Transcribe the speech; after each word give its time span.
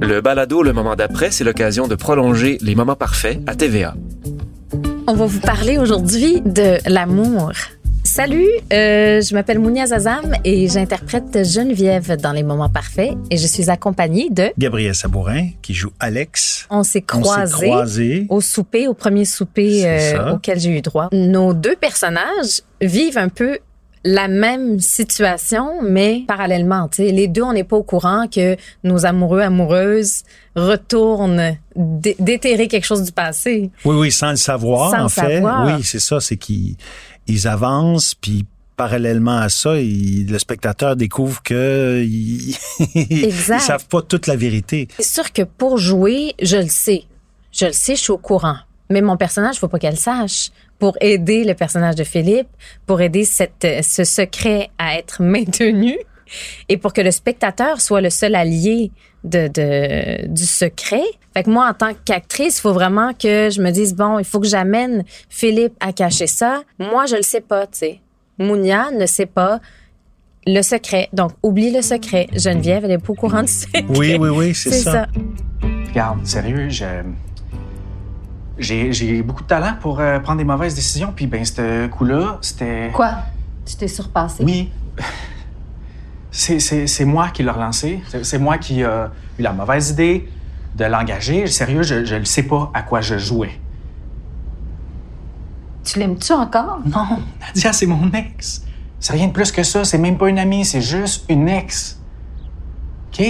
Le 0.00 0.20
balado 0.20 0.62
Le 0.62 0.72
moment 0.72 0.96
d'après, 0.96 1.30
c'est 1.30 1.44
l'occasion 1.44 1.88
de 1.88 1.94
prolonger 1.94 2.58
les 2.62 2.74
moments 2.74 2.96
parfaits 2.96 3.40
à 3.46 3.54
TVA. 3.54 3.94
On 5.06 5.14
va 5.14 5.26
vous 5.26 5.40
parler 5.40 5.78
aujourd'hui 5.78 6.40
de 6.40 6.78
l'amour. 6.88 7.52
Salut, 8.06 8.48
euh, 8.72 9.20
je 9.20 9.34
m'appelle 9.34 9.58
Mounia 9.58 9.86
Zazam 9.86 10.36
et 10.44 10.68
j'interprète 10.68 11.44
Geneviève 11.44 12.16
dans 12.16 12.32
Les 12.32 12.44
Moments 12.44 12.70
Parfaits 12.70 13.14
et 13.30 13.36
je 13.36 13.46
suis 13.46 13.68
accompagnée 13.68 14.28
de 14.30 14.52
Gabriel 14.56 14.94
Sabourin 14.94 15.48
qui 15.60 15.74
joue 15.74 15.90
Alex. 15.98 16.66
On 16.70 16.82
s'est 16.82 17.02
croisés 17.02 17.66
croisés. 17.66 18.26
au 18.30 18.40
souper, 18.40 18.86
au 18.86 18.94
premier 18.94 19.24
souper 19.24 19.82
euh, 19.84 20.34
auquel 20.34 20.60
j'ai 20.60 20.78
eu 20.78 20.80
droit. 20.82 21.08
Nos 21.12 21.52
deux 21.52 21.76
personnages 21.76 22.62
vivent 22.80 23.18
un 23.18 23.28
peu 23.28 23.58
la 24.08 24.28
même 24.28 24.78
situation, 24.80 25.82
mais 25.82 26.22
parallèlement. 26.28 26.88
tu 26.88 26.96
sais. 27.04 27.10
Les 27.12 27.28
deux, 27.28 27.42
on 27.42 27.52
n'est 27.52 27.64
pas 27.64 27.76
au 27.76 27.82
courant 27.82 28.26
que 28.28 28.56
nos 28.84 29.04
amoureux, 29.04 29.40
amoureuses 29.40 30.22
retournent 30.54 31.56
dé- 31.74 32.16
déterrer 32.18 32.68
quelque 32.68 32.84
chose 32.86 33.02
du 33.02 33.12
passé. 33.12 33.70
Oui, 33.84 33.96
oui, 33.96 34.12
sans 34.12 34.30
le 34.30 34.36
savoir, 34.36 34.90
Sans 34.90 35.00
en 35.00 35.02
le 35.04 35.08
fait. 35.08 35.34
savoir. 35.36 35.66
Oui, 35.66 35.82
c'est 35.84 36.00
ça, 36.00 36.20
c'est 36.20 36.36
qu'ils 36.36 36.76
ils 37.26 37.48
avancent, 37.48 38.14
puis 38.14 38.46
parallèlement 38.76 39.38
à 39.38 39.48
ça, 39.48 39.76
il- 39.80 40.26
le 40.30 40.38
spectateur 40.38 40.96
découvre 40.96 41.42
que 41.42 42.04
ils 42.06 43.32
savent 43.60 43.86
pas 43.88 44.02
toute 44.02 44.26
la 44.26 44.36
vérité. 44.36 44.88
C'est 44.98 45.02
sûr 45.14 45.32
que 45.32 45.42
pour 45.42 45.78
jouer, 45.78 46.34
je 46.42 46.56
le 46.58 46.68
sais. 46.68 47.04
Je 47.52 47.66
le 47.66 47.72
sais, 47.72 47.96
je 47.96 48.00
suis 48.02 48.12
au 48.12 48.18
courant. 48.18 48.56
Mais 48.90 49.00
mon 49.00 49.16
personnage, 49.16 49.56
faut 49.58 49.68
pas 49.68 49.78
qu'elle 49.78 49.96
sache. 49.96 50.50
Pour 50.78 50.96
aider 51.00 51.44
le 51.44 51.54
personnage 51.54 51.94
de 51.94 52.04
Philippe, 52.04 52.48
pour 52.86 53.00
aider 53.00 53.24
cette, 53.24 53.64
euh, 53.64 53.80
ce 53.82 54.04
secret 54.04 54.68
à 54.78 54.96
être 54.98 55.22
maintenu 55.22 55.96
et 56.68 56.76
pour 56.76 56.92
que 56.92 57.00
le 57.00 57.10
spectateur 57.10 57.80
soit 57.80 58.00
le 58.00 58.10
seul 58.10 58.34
allié 58.34 58.90
de, 59.24 59.48
de, 59.48 60.26
du 60.28 60.44
secret. 60.44 61.02
Fait 61.34 61.42
que 61.44 61.50
moi, 61.50 61.68
en 61.68 61.74
tant 61.74 61.92
qu'actrice, 62.04 62.58
il 62.58 62.60
faut 62.60 62.72
vraiment 62.72 63.12
que 63.12 63.48
je 63.50 63.60
me 63.62 63.70
dise, 63.70 63.94
bon, 63.94 64.18
il 64.18 64.24
faut 64.24 64.40
que 64.40 64.46
j'amène 64.46 65.04
Philippe 65.28 65.74
à 65.80 65.92
cacher 65.92 66.26
ça. 66.26 66.62
Moi, 66.78 67.06
je 67.06 67.16
le 67.16 67.22
sais 67.22 67.40
pas, 67.40 67.66
tu 67.66 67.78
sais. 67.78 68.00
Mounia 68.38 68.90
ne 68.90 69.06
sait 69.06 69.26
pas 69.26 69.60
le 70.46 70.62
secret. 70.62 71.08
Donc, 71.12 71.32
oublie 71.42 71.70
le 71.72 71.80
secret. 71.82 72.28
Geneviève, 72.34 72.84
elle 72.84 72.92
est 72.92 72.98
pas 72.98 73.12
au 73.12 73.14
courant 73.14 73.42
du 73.42 73.48
secret. 73.52 73.84
Oui, 73.88 74.16
oui, 74.20 74.28
oui, 74.28 74.54
c'est 74.54 74.70
C'est 74.70 74.82
ça. 74.82 74.92
ça. 74.92 75.06
Regarde, 75.88 76.26
sérieux, 76.26 76.68
je... 76.68 76.84
J'ai, 78.58 79.22
beaucoup 79.22 79.42
de 79.42 79.48
talent 79.48 79.74
pour 79.80 80.00
euh, 80.00 80.18
prendre 80.18 80.38
des 80.38 80.44
mauvaises 80.44 80.74
décisions, 80.74 81.12
puis 81.14 81.26
ben, 81.26 81.44
ce 81.44 81.86
coup-là, 81.88 82.38
c'était... 82.40 82.90
Quoi? 82.92 83.18
Tu 83.64 83.76
t'es 83.76 83.88
surpassé? 83.88 84.44
Oui. 84.44 84.70
C'est, 86.30 86.60
c'est, 86.60 86.86
c'est 86.86 87.04
moi 87.04 87.28
qui 87.28 87.42
l'ai 87.42 87.50
relancé. 87.50 88.02
C'est, 88.22 88.38
moi 88.38 88.58
qui 88.58 88.84
a 88.84 89.10
eu 89.38 89.42
la 89.42 89.52
mauvaise 89.52 89.90
idée 89.90 90.28
de 90.74 90.84
l'engager. 90.84 91.46
Sérieux, 91.46 91.82
je 91.82 92.14
ne 92.14 92.24
sais 92.24 92.42
pas 92.42 92.70
à 92.74 92.82
quoi 92.82 93.00
je 93.00 93.16
jouais. 93.16 93.58
Tu 95.82 95.98
l'aimes-tu 95.98 96.32
encore? 96.32 96.80
Non, 96.84 97.20
Nadia, 97.40 97.72
c'est 97.72 97.86
mon 97.86 98.10
ex. 98.12 98.62
C'est 99.00 99.12
rien 99.12 99.28
de 99.28 99.32
plus 99.32 99.52
que 99.52 99.62
ça. 99.62 99.84
C'est 99.84 99.98
même 99.98 100.18
pas 100.18 100.28
une 100.28 100.38
amie, 100.38 100.64
c'est 100.64 100.80
juste 100.80 101.24
une 101.30 101.48
ex. 101.48 102.00
OK? 103.08 103.24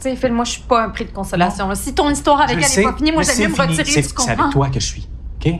Tu 0.00 0.10
sais, 0.10 0.16
Phil, 0.16 0.32
moi, 0.32 0.44
je 0.44 0.52
suis 0.52 0.62
pas 0.62 0.84
un 0.84 0.90
prix 0.90 1.04
de 1.06 1.10
consolation. 1.10 1.68
là. 1.68 1.74
Si 1.74 1.92
ton 1.94 2.08
histoire 2.10 2.40
avec 2.40 2.58
Je 2.58 2.64
elle 2.64 2.68
sais, 2.70 2.80
n'est 2.80 2.86
pas 2.90 2.96
finie, 2.96 3.12
moi, 3.12 3.22
j'aime 3.22 3.38
mieux 3.38 3.48
me 3.48 3.54
retirer, 3.62 3.84
C'est- 4.02 4.30
avec 4.30 4.50
toi 4.52 4.68
que 4.68 4.80
je 4.80 4.86
suis. 4.86 5.08
OK? 5.44 5.52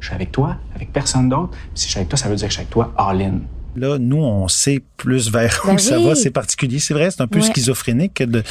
Je 0.00 0.06
suis 0.06 0.14
avec 0.14 0.32
toi, 0.32 0.56
avec 0.74 0.92
personne 0.92 1.28
d'autre. 1.28 1.56
Si 1.74 1.86
je 1.86 1.90
suis 1.90 1.98
avec 1.98 2.08
toi, 2.08 2.18
ça 2.18 2.28
veut 2.28 2.36
dire 2.36 2.46
que 2.48 2.50
je 2.52 2.56
suis 2.56 2.60
avec 2.62 2.70
toi 2.70 2.92
all-in. 2.98 3.40
Là, 3.76 3.98
nous, 3.98 4.18
on 4.22 4.46
sait 4.46 4.80
plus 4.96 5.30
vers 5.32 5.62
Ben 5.66 5.74
où 5.74 5.78
ça 5.78 5.98
va. 5.98 6.14
C'est 6.14 6.30
particulier. 6.30 6.78
C'est 6.78 6.94
vrai, 6.94 7.10
c'est 7.10 7.22
un 7.22 7.26
peu 7.26 7.40
Ouais. 7.40 7.44
schizophrénique 7.46 8.22
de 8.22 8.42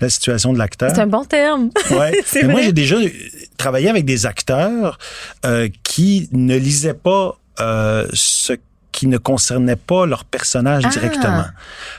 la 0.00 0.08
situation 0.08 0.52
de 0.52 0.58
l'acteur. 0.58 0.90
C'est 0.92 1.00
un 1.00 1.06
bon 1.06 1.24
terme. 1.24 1.70
Ouais. 1.90 2.12
C'est 2.26 2.42
Mais 2.42 2.52
moi, 2.52 2.62
j'ai 2.62 2.72
déjà 2.72 2.96
travaillé 3.56 3.88
avec 3.90 4.04
des 4.04 4.26
acteurs 4.26 4.98
euh, 5.44 5.68
qui 5.84 6.28
ne 6.32 6.56
lisaient 6.56 6.94
pas 6.94 7.38
euh, 7.60 8.08
ce 8.12 8.54
qui 8.92 9.06
ne 9.06 9.16
concernait 9.18 9.76
pas 9.76 10.06
leur 10.06 10.24
personnage 10.24 10.84
Ah. 10.86 10.90
directement 10.90 11.44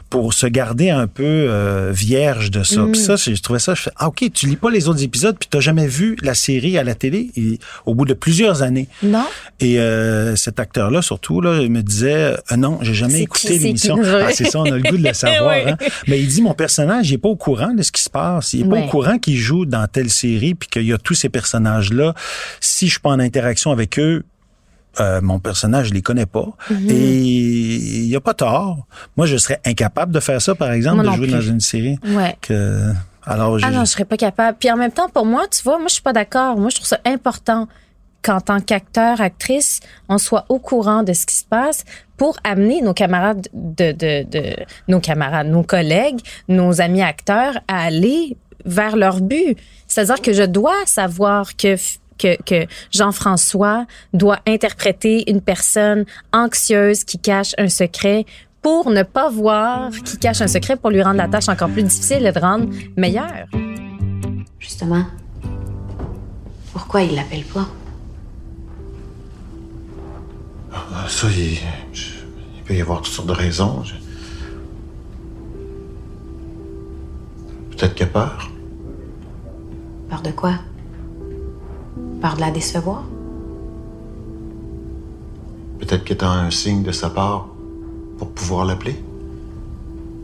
pour 0.10 0.34
se 0.34 0.46
garder 0.46 0.92
un 0.92 1.08
peu 1.08 1.24
euh, 1.26 1.92
vierge 1.92 2.52
de 2.52 2.64
ça. 2.64 2.82
Mm. 2.82 2.92
Puis 2.92 3.02
ça, 3.02 3.16
je 3.16 3.42
trouvais 3.42 3.60
ça, 3.60 3.74
je 3.74 3.82
fais, 3.82 3.92
ah 3.98 4.08
ok, 4.08 4.26
tu 4.34 4.48
lis 4.48 4.56
pas 4.56 4.70
les 4.70 4.88
autres 4.88 5.04
épisodes 5.04 5.36
puis 5.40 5.50
t'as 5.52 5.60
jamais 5.60 5.88
vu 5.88 6.16
la 6.22 6.34
série 6.36 6.78
à 6.78 6.84
la 6.84 6.94
télé 6.96 7.32
et, 7.36 7.60
au 7.86 7.96
bout 7.96 8.06
de 8.06 8.14
plusieurs 8.14 8.62
années. 8.62 8.88
Non? 9.02 9.26
Et 9.60 9.80
euh, 9.80 10.36
cet 10.36 10.60
acteur-là, 10.60 11.02
surtout, 11.02 11.42
là, 11.42 11.60
il 11.62 11.72
me 11.72 11.82
disait 11.82 12.36
euh, 12.52 12.56
non, 12.58 12.78
j'ai 12.82 12.94
jamais 12.94 13.22
écouté 13.22 13.58
l'émission. 13.58 13.98
Ah, 14.04 14.32
c'est 14.32 14.46
ça, 14.46 14.60
on 14.60 14.66
a 14.66 14.78
le 14.78 14.82
goût 14.84 14.98
de 14.98 15.04
le 15.08 15.14
savoir. 15.14 15.56
Oui. 15.66 15.72
hein. 15.72 15.78
Mais 16.08 16.20
il 16.20 16.28
dit 16.28 16.42
mon 16.42 16.54
personnage, 16.54 17.10
il 17.10 17.16
est 17.16 17.18
pas 17.18 17.30
au 17.30 17.36
courant 17.36 17.74
de 17.74 17.82
ce 17.82 17.92
qui 17.92 18.04
se 18.04 18.10
passe. 18.10 18.54
Il 18.54 18.62
est 18.62 18.70
pas 18.70 18.78
au 18.78 18.88
courant 18.88 19.18
qu'il 19.18 19.38
joue 19.38 19.66
dans 19.66 19.88
telle 19.88 20.10
série 20.12 20.54
puis 20.54 20.70
qu'il 20.70 20.84
y 20.86 20.94
a 20.94 20.98
tous 20.98 21.16
ces 21.16 21.30
personnages-là. 21.30 22.14
Si 22.60 22.86
je 22.88 22.92
suis 22.92 23.00
pas 23.00 23.10
en 23.10 23.20
interaction 23.20 23.72
avec 23.72 23.98
eux, 24.00 24.24
euh, 25.00 25.22
mon 25.22 25.40
personnage, 25.40 25.88
je 25.90 25.94
les 25.94 26.02
connais 26.02 26.26
pas. 26.26 26.48
Mhm. 26.70 26.90
Et 26.90 26.96
il 27.76 28.06
y 28.08 28.16
a 28.16 28.22
pas 28.22 28.34
tort. 28.34 28.86
Moi, 29.18 29.26
je 29.26 29.38
serais 29.38 29.60
incapable 29.66 30.12
de 30.12 30.20
faire 30.20 30.42
ça, 30.42 30.56
par 30.56 30.72
exemple, 30.72 31.04
Moi 31.04 31.12
de 31.12 31.18
jouer 31.18 31.28
plus. 31.28 31.34
dans 31.36 31.42
une 31.42 31.60
série. 31.60 31.98
Ouais. 32.06 32.36
Que 32.42 32.92
alors, 33.26 33.58
j'ai- 33.58 33.66
Ah 33.68 33.72
non, 33.72 33.82
je 33.86 33.92
serais 33.92 34.06
pas 34.06 34.18
capable. 34.18 34.58
Puis 34.60 34.70
en 34.72 34.78
même 34.78 34.92
temps, 34.92 35.10
pour 35.10 35.26
moi, 35.26 35.46
tu 35.50 35.64
vois, 35.64 35.78
moi, 35.78 35.88
je 35.88 35.94
suis 35.94 36.04
pas 36.04 36.14
d'accord. 36.14 36.58
Moi, 36.58 36.70
je 36.70 36.76
trouve 36.76 36.88
ça 36.88 37.00
important 37.06 37.68
qu'en 38.22 38.40
tant 38.40 38.60
qu'acteur, 38.62 39.20
actrice, 39.20 39.80
on 40.10 40.18
soit 40.18 40.46
au 40.50 40.60
courant 40.60 41.04
de 41.04 41.12
ce 41.14 41.26
qui 41.26 41.36
se 41.36 41.44
passe 41.46 41.84
pour 42.16 42.38
amener 42.44 42.82
nos 42.82 42.94
camarades 42.94 43.48
de, 43.54 43.92
de, 43.92 44.24
de 44.30 44.56
nos 44.88 45.00
camarades, 45.02 45.48
nos 45.48 45.64
collègues, 45.64 46.20
nos 46.48 46.80
amis 46.80 47.02
acteurs 47.02 47.56
à 47.68 47.84
aller 47.84 48.38
vers 48.66 48.96
leur 48.96 49.20
but. 49.20 49.58
C'est-à-dire 49.88 50.22
que 50.22 50.32
je 50.32 50.44
dois 50.44 50.76
savoir 50.86 51.58
que 51.58 51.76
que, 52.18 52.42
que 52.44 52.68
Jean-François 52.92 53.86
doit 54.14 54.40
interpréter 54.48 55.30
une 55.30 55.42
personne 55.42 56.06
anxieuse 56.32 57.04
qui 57.04 57.18
cache 57.20 57.54
un 57.58 57.70
secret 57.70 58.26
pour 58.62 58.90
ne 58.92 59.04
pas 59.04 59.30
voir 59.30 59.90
qui 60.06 60.18
cache 60.18 60.42
un 60.42 60.48
secret 60.48 60.78
pour 60.78 60.90
lui 60.90 61.02
rendre 61.04 61.18
la 61.18 61.28
tâche 61.28 61.50
encore 61.50 61.70
plus 61.70 61.84
difficile 61.84 62.26
et 62.26 62.32
le 62.32 62.40
rendre 62.40 62.70
meilleur. 62.96 63.46
Justement, 64.60 65.06
pourquoi 66.72 67.02
il 67.02 67.16
l'appelle 67.16 67.44
pas? 67.44 67.68
Ah, 70.74 71.06
Ça, 71.08 71.28
il, 71.30 71.58
je- 71.94 72.10
il 72.58 72.64
peut 72.64 72.74
y 72.74 72.82
avoir 72.82 73.02
toutes 73.02 73.14
sortes 73.14 73.28
de 73.28 73.34
raisons. 73.34 73.84
Je- 73.84 73.94
Peut-être 77.72 77.96
qu'il 77.96 78.06
a 78.06 78.10
peur. 78.10 78.52
Peur 80.10 80.22
de 80.22 80.32
quoi? 80.32 80.54
Peur 82.24 82.36
de 82.36 82.40
la 82.40 82.52
décevoir? 82.52 83.04
Peut-être 85.78 86.06
qu'il 86.06 86.14
attend 86.14 86.32
un 86.32 86.52
signe 86.52 86.82
de 86.82 86.94
sa 86.94 87.10
part 87.10 87.50
pour 88.18 88.30
pouvoir 88.30 88.64
l'appeler. 88.64 88.96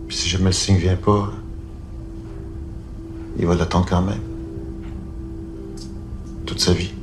Puis 0.07 0.15
si 0.15 0.29
jamais 0.29 0.45
le 0.45 0.51
signe 0.53 0.77
vient 0.77 0.95
pas, 0.95 1.29
il 3.37 3.45
va 3.45 3.53
l'attendre 3.53 3.85
quand 3.85 4.01
même. 4.01 4.21
Toute 6.45 6.61
sa 6.61 6.71
vie. 6.71 6.93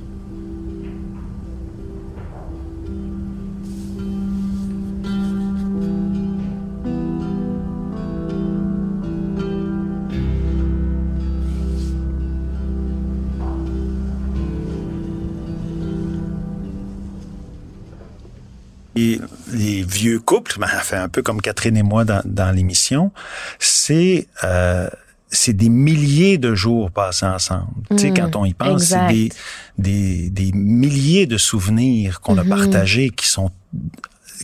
Vieux 19.96 20.20
couples, 20.20 20.58
ben, 20.58 20.66
fait 20.66 20.96
un 20.96 21.08
peu 21.08 21.22
comme 21.22 21.40
Catherine 21.40 21.76
et 21.76 21.82
moi 21.82 22.04
dans, 22.04 22.22
dans 22.24 22.54
l'émission, 22.54 23.12
c'est 23.58 24.26
euh, 24.44 24.88
c'est 25.28 25.52
des 25.52 25.68
milliers 25.68 26.38
de 26.38 26.54
jours 26.54 26.90
passés 26.90 27.26
ensemble. 27.26 27.66
tu 27.90 27.98
sais, 27.98 28.10
Mm, 28.10 28.14
quand 28.14 28.36
on 28.36 28.44
y 28.44 28.54
pense, 28.54 28.84
c'est 28.84 29.08
des, 29.08 29.32
des, 29.78 30.30
des 30.30 30.52
milliers 30.52 31.26
de 31.26 31.36
souvenirs 31.36 32.20
qu'on 32.20 32.38
a 32.38 32.44
partagés 32.44 33.10
qui 33.10 33.28
sont 33.28 33.50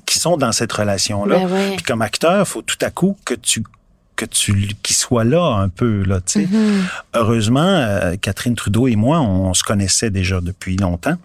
qui 0.06 0.18
sont 0.18 0.36
dans 0.36 0.52
cette 0.52 0.72
relation-là. 0.72 1.38
Ben 1.38 1.52
ouais. 1.52 1.76
Puis 1.76 1.84
comme 1.84 2.02
acteur, 2.02 2.46
faut 2.46 2.62
tout 2.62 2.78
à 2.80 2.90
coup 2.90 3.16
que 3.24 3.34
tu 3.34 3.62
que 4.16 4.24
tu 4.24 4.74
qu'il 4.82 4.96
soit 4.96 5.24
là 5.24 5.56
un 5.56 5.68
peu 5.68 6.02
là, 6.04 6.20
tu 6.20 6.40
sais. 6.40 6.48
Mhm. 6.50 6.84
Heureusement, 7.14 7.60
euh, 7.60 8.16
Catherine 8.20 8.54
Trudeau 8.54 8.86
et 8.88 8.96
moi, 8.96 9.20
on, 9.20 9.54
se 9.54 9.64
connaissait 9.64 10.10
déjà 10.10 10.40
depuis 10.40 10.76
longtemps, 10.76 11.16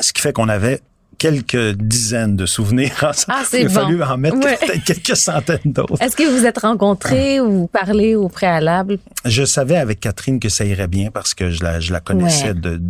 ce 0.00 0.12
qui 0.12 0.22
fait 0.22 0.32
qu'on 0.32 0.48
avait 0.48 0.80
quelques 1.20 1.76
dizaines 1.76 2.34
de 2.34 2.46
souvenirs 2.46 2.92
ensemble. 3.02 3.26
Ah, 3.40 3.42
c'est 3.48 3.60
Il 3.60 3.66
a 3.66 3.68
bon. 3.68 3.74
fallu 3.74 4.02
en 4.02 4.16
mettre 4.16 4.38
Ouais. 4.38 4.58
quelques 4.86 5.14
centaines 5.16 5.58
d'autres. 5.66 6.00
Est-ce 6.02 6.16
que 6.16 6.24
vous 6.28 6.38
vous 6.38 6.46
êtes 6.46 6.58
rencontrés 6.58 7.40
ou 7.40 7.66
parlé 7.68 8.14
au 8.16 8.28
préalable? 8.28 8.98
Je 9.26 9.44
savais 9.44 9.76
avec 9.76 10.00
Catherine 10.00 10.40
que 10.40 10.48
ça 10.48 10.64
irait 10.64 10.88
bien 10.88 11.10
parce 11.10 11.34
que 11.34 11.50
je 11.50 11.62
la, 11.62 11.78
je 11.78 11.92
la 11.92 12.00
connaissais 12.00 12.48
Ouais. 12.48 12.54
de, 12.54 12.80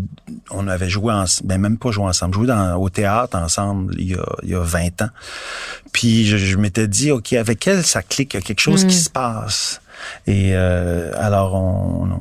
on 0.52 0.68
avait 0.68 0.88
joué 0.88 1.12
en, 1.12 1.24
ben 1.44 1.58
même 1.60 1.76
pas 1.76 1.90
joué 1.90 2.04
ensemble, 2.04 2.34
joué 2.34 2.46
dans, 2.46 2.76
au 2.76 2.88
théâtre 2.88 3.36
ensemble 3.36 3.94
il 3.98 4.12
y 4.12 4.14
a, 4.14 4.24
il 4.44 4.50
y 4.50 4.54
a 4.54 4.60
20 4.62 5.02
ans. 5.02 5.08
Puis 5.92 6.24
je, 6.26 6.36
je 6.36 6.56
m'étais 6.56 6.86
dit, 6.86 7.10
OK, 7.10 7.32
avec 7.32 7.66
elle, 7.66 7.82
ça 7.84 8.02
clique, 8.02 8.34
il 8.34 8.36
y 8.36 8.38
a 8.38 8.42
quelque 8.42 8.60
chose 8.60 8.82
qui 8.84 8.96
Mm. 8.96 9.00
se 9.04 9.10
passe. 9.10 9.80
Et 10.28 10.52
euh, 10.54 11.10
alors, 11.16 11.54
on, 11.56 12.08
on, 12.12 12.20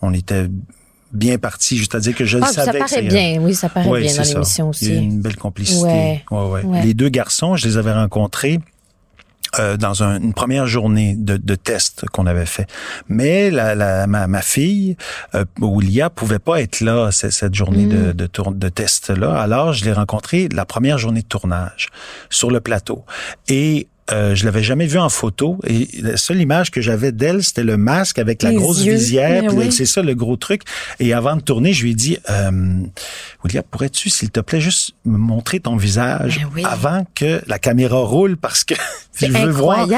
on 0.00 0.12
était 0.14 0.46
bien 1.14 1.38
parti, 1.38 1.76
juste 1.76 1.94
à 1.94 2.00
dire 2.00 2.14
que 2.14 2.24
je 2.24 2.36
le 2.38 2.44
Ah, 2.44 2.48
ça 2.52 2.64
savais. 2.66 2.80
que 2.80 2.88
paraît 2.90 3.02
bien, 3.02 3.38
oui, 3.40 3.54
ça 3.54 3.68
paraît 3.68 3.88
bien 4.02 4.14
dans 4.16 4.24
ça. 4.24 4.34
l'émission 4.34 4.70
Il 4.80 4.88
y 4.88 4.90
a 4.90 4.94
aussi. 4.98 5.04
une 5.04 5.20
belle 5.22 5.36
complicité. 5.36 6.22
Ouais. 6.30 6.62
Ouais. 6.64 6.82
Les 6.82 6.92
deux 6.94 7.08
garçons, 7.08 7.56
je 7.56 7.66
les 7.66 7.76
avais 7.78 7.92
rencontrés 7.92 8.58
euh, 9.60 9.76
dans 9.76 10.02
un- 10.02 10.20
une 10.20 10.34
première 10.34 10.66
journée 10.66 11.14
de, 11.16 11.36
de 11.36 11.54
test 11.54 12.06
qu'on 12.12 12.26
avait 12.26 12.44
fait. 12.46 12.66
Mais 13.08 13.52
la, 13.52 13.76
la, 13.76 14.08
ma, 14.08 14.26
ma 14.26 14.42
fille, 14.42 14.96
euh, 15.36 15.44
Oulia, 15.60 16.10
pouvait 16.10 16.40
pas 16.40 16.60
être 16.60 16.80
là 16.80 17.10
cette 17.12 17.54
journée 17.54 17.86
de, 17.86 18.10
de, 18.10 18.26
tour- 18.26 18.50
de 18.52 18.68
test-là. 18.68 19.40
Alors, 19.40 19.72
je 19.72 19.84
l'ai 19.84 19.92
rencontrée 19.92 20.48
la 20.52 20.64
première 20.64 20.98
journée 20.98 21.22
de 21.22 21.28
tournage 21.28 21.86
sur 22.30 22.50
le 22.50 22.60
plateau. 22.60 23.04
Et 23.46 23.86
euh, 24.12 24.34
je 24.34 24.44
l'avais 24.44 24.62
jamais 24.62 24.86
vue 24.86 24.98
en 24.98 25.08
photo 25.08 25.58
et 25.66 25.88
la 26.00 26.16
seule 26.16 26.40
image 26.40 26.70
que 26.70 26.80
j'avais 26.82 27.10
d'elle, 27.10 27.42
c'était 27.42 27.64
le 27.64 27.76
masque 27.78 28.18
avec 28.18 28.42
la 28.42 28.50
Les 28.50 28.56
grosse 28.56 28.84
yeux. 28.84 28.94
visière. 28.94 29.44
Puis 29.46 29.56
oui. 29.56 29.72
C'est 29.72 29.86
ça 29.86 30.02
le 30.02 30.14
gros 30.14 30.36
truc. 30.36 30.62
Et 31.00 31.12
avant 31.14 31.36
de 31.36 31.40
tourner, 31.40 31.72
je 31.72 31.84
lui 31.84 31.92
ai 31.92 31.94
dit, 31.94 32.18
euh, 32.28 32.50
William, 33.42 33.64
pourrais-tu, 33.70 34.10
s'il 34.10 34.30
te 34.30 34.40
plaît, 34.40 34.60
juste 34.60 34.92
me 35.06 35.16
montrer 35.16 35.60
ton 35.60 35.76
visage 35.76 36.38
Ben 36.38 36.48
oui. 36.54 36.62
avant 36.70 37.06
que 37.14 37.40
la 37.46 37.58
caméra 37.58 37.98
roule? 37.98 38.36
Parce 38.36 38.62
que 38.64 38.74
je 39.14 39.26
C'est 39.26 39.28
veux 39.28 39.50
voir 39.50 39.88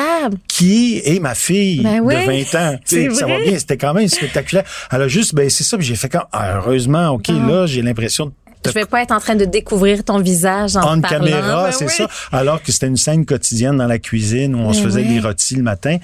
qui 0.47 1.00
est 1.05 1.20
ma 1.20 1.35
fille 1.35 1.82
Ben 1.82 2.00
oui, 2.00 2.14
de 2.14 2.20
20 2.53 2.55
ans. 2.75 2.79
Tu 2.85 2.97
sais, 2.97 3.08
c'est 3.11 3.14
ça 3.14 3.26
va 3.26 3.41
bien, 3.41 3.58
c'était 3.58 3.76
quand 3.76 3.93
même 3.94 4.08
spectaculaire. 4.08 4.64
Elle 4.93 5.03
a 5.03 5.08
juste 5.08 5.35
baissé 5.35 5.64
ça, 5.64 5.76
puis 5.76 5.87
j'ai 5.87 5.97
fait 5.97 6.08
quand 6.08 6.25
ah, 6.32 6.58
heureusement, 6.58 7.08
OK, 7.11 7.29
là, 7.29 7.67
j'ai 7.67 7.82
l'impression 7.82 8.26
de 8.26 8.32
Je 8.64 8.70
vais 8.73 8.85
pas 8.85 9.03
être 9.03 9.12
en 9.12 9.20
train 9.20 9.35
de 9.37 9.44
découvrir 9.44 10.03
ton 10.05 10.19
visage 10.19 10.76
en 10.76 10.81
en 10.82 10.97
te 10.97 11.03
parlant. 11.03 11.19
caméra, 11.26 11.64
Ben 11.67 11.73
c'est 11.73 11.85
oui. 11.87 11.93
ça. 11.97 12.08
Alors 12.32 12.62
que 12.62 12.73
c'était 12.73 12.87
une 12.88 12.97
scène 12.97 13.25
quotidienne 13.26 13.76
dans 13.76 13.87
la 13.87 13.99
cuisine 13.99 14.55
où 14.55 14.58
on 14.58 14.73
se 14.73 14.81
Ben 14.81 14.85
faisait 14.87 15.03
oui. 15.03 15.14
des 15.14 15.20
rôtis 15.20 15.55
le 15.56 15.62
matin. 15.62 15.99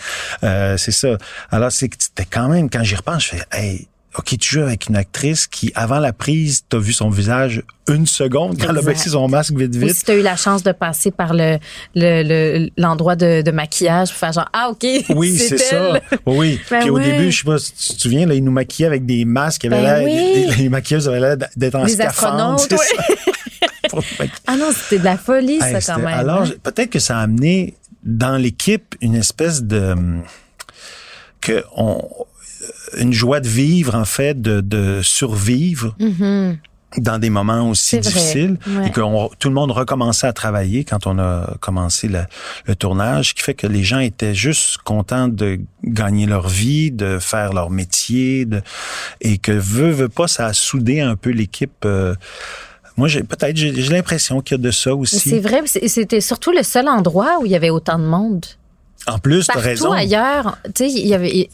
Euh, 0.44 0.76
c'est 0.76 0.92
ça. 0.92 1.16
Alors 1.50 1.72
c'est 1.72 1.88
que 1.88 1.96
c'était 1.98 2.24
quand 2.24 2.48
même, 2.48 2.70
quand 2.70 2.82
j'y 2.84 2.94
repense, 2.94 3.24
je 3.24 3.28
fais, 3.30 3.42
hey, 3.52 3.88
OK, 4.18 4.36
tu 4.38 4.54
joues 4.56 4.62
avec 4.62 4.88
une 4.90 4.96
actrice 4.96 5.46
qui, 5.46 5.72
avant 5.74 5.98
la 5.98 6.12
prise, 6.12 6.64
t'as 6.68 6.76
vu 6.78 6.92
son 6.92 7.08
visage 7.08 7.62
une 7.88 8.06
seconde 8.06 8.60
quand 8.60 8.68
elle 8.70 8.78
a 8.78 8.82
baissé 8.82 9.08
son 9.10 9.26
masque 9.26 9.54
vite, 9.54 9.74
Ou 9.74 9.80
vite. 9.80 9.96
si 9.96 10.04
tu 10.04 10.10
as 10.10 10.14
eu 10.16 10.22
la 10.22 10.36
chance 10.36 10.62
de 10.62 10.72
passer 10.72 11.10
par 11.10 11.32
le 11.32 11.58
le- 11.94 12.22
le- 12.22 12.68
l'endroit 12.76 13.16
de, 13.16 13.40
de 13.40 13.50
maquillage 13.50 14.10
pour 14.10 14.18
faire 14.18 14.32
genre 14.32 14.48
ah 14.52 14.68
OK 14.70 14.84
Oui, 15.16 15.36
c'est 15.38 15.56
ça. 15.56 15.98
Oui. 16.26 16.60
Ben 16.70 16.80
Puis 16.80 16.90
au 16.90 16.98
début, 16.98 17.32
je 17.32 17.38
sais 17.38 17.44
pas 17.44 17.58
si 17.58 17.72
tu 17.72 17.94
te 17.96 18.00
souviens, 18.02 18.26
là, 18.26 18.34
ils 18.34 18.44
nous 18.44 18.52
maquillaient 18.52 18.88
avec 18.88 19.06
des 19.06 19.24
masques. 19.24 19.64
Il 19.64 19.70
y 19.70 19.74
avait 19.74 19.82
Ben 19.82 20.04
l'air- 20.04 20.04
oui. 20.04 20.46
les, 20.50 20.62
les 20.62 20.68
maquilleuses 20.68 21.08
avaient 21.08 21.20
l'air 21.20 21.36
d'être 21.56 21.74
en 21.76 21.86
scaphandre. 21.88 22.60
maquiller. 22.70 24.30
Ah 24.46 24.56
non, 24.56 24.70
c'était 24.74 24.98
de 25.00 25.04
la 25.04 25.16
folie 25.16 25.58
Hey, 25.62 25.80
ça 25.80 25.94
quand 25.94 26.00
même. 26.00 26.08
Alors, 26.18 26.42
hein. 26.42 26.50
peut-être 26.62 26.90
que 26.90 26.98
ça 26.98 27.18
a 27.18 27.22
amené 27.22 27.74
dans 28.04 28.36
l'équipe 28.36 28.94
une 29.00 29.14
espèce 29.14 29.62
de 29.62 29.94
que 31.40 31.64
on 31.76 32.00
une 32.96 33.12
joie 33.12 33.40
de 33.40 33.48
vivre 33.48 33.94
en 33.94 34.04
fait, 34.04 34.40
de, 34.40 34.60
de 34.60 35.00
survivre 35.02 35.94
Mhm. 35.98 36.58
dans 36.98 37.18
des 37.18 37.30
moments 37.30 37.70
aussi 37.70 37.98
difficiles 38.00 38.58
ouais. 38.66 38.88
et 38.88 38.90
que 38.90 39.00
on- 39.00 39.30
tout 39.38 39.48
le 39.48 39.54
monde 39.54 39.70
recommençait 39.70 40.26
à 40.26 40.32
travailler 40.34 40.84
quand 40.84 41.06
on 41.06 41.18
a 41.18 41.54
commencé 41.60 42.06
le, 42.08 42.20
le 42.66 42.74
tournage, 42.76 43.30
ce 43.30 43.34
qui 43.34 43.42
fait 43.42 43.54
que 43.54 43.66
les 43.66 43.82
gens 43.82 43.98
étaient 44.00 44.34
juste 44.34 44.76
contents 44.84 45.26
de 45.28 45.58
gagner 45.84 46.26
leur 46.26 46.48
vie, 46.48 46.90
de 46.90 47.18
faire 47.18 47.54
leur 47.54 47.70
métier, 47.70 48.44
de, 48.44 48.60
et 49.22 49.38
que 49.38 49.52
veut 49.52 49.90
veut 49.90 50.10
pas, 50.10 50.28
ça 50.28 50.46
a 50.46 50.52
soudé 50.52 51.00
un 51.00 51.16
peu 51.16 51.30
l'équipe. 51.30 51.84
euh, 51.86 52.14
moi, 52.98 53.08
j'ai 53.08 53.22
peut-être 53.22 53.56
j'ai 53.56 53.72
l'impression 53.88 54.42
qu'il 54.42 54.58
y 54.58 54.60
a 54.60 54.62
de 54.62 54.70
ça 54.70 54.94
aussi. 54.94 55.18
C'est 55.18 55.40
vrai, 55.40 55.62
c'était 55.66 56.20
surtout 56.20 56.52
le 56.52 56.62
seul 56.62 56.88
endroit 56.88 57.38
où 57.40 57.46
il 57.46 57.52
y 57.52 57.56
avait 57.56 57.70
autant 57.70 57.98
de 57.98 58.04
monde. 58.04 58.44
En 59.06 59.18
plus, 59.18 59.46
t'as 59.46 59.54
Partout 59.54 59.68
raison. 59.68 59.92
ailleurs, 59.92 60.58
tu 60.74 60.84
sais, 60.84 60.90
il 60.90 61.06
y 61.06 61.14
avait, 61.14 61.48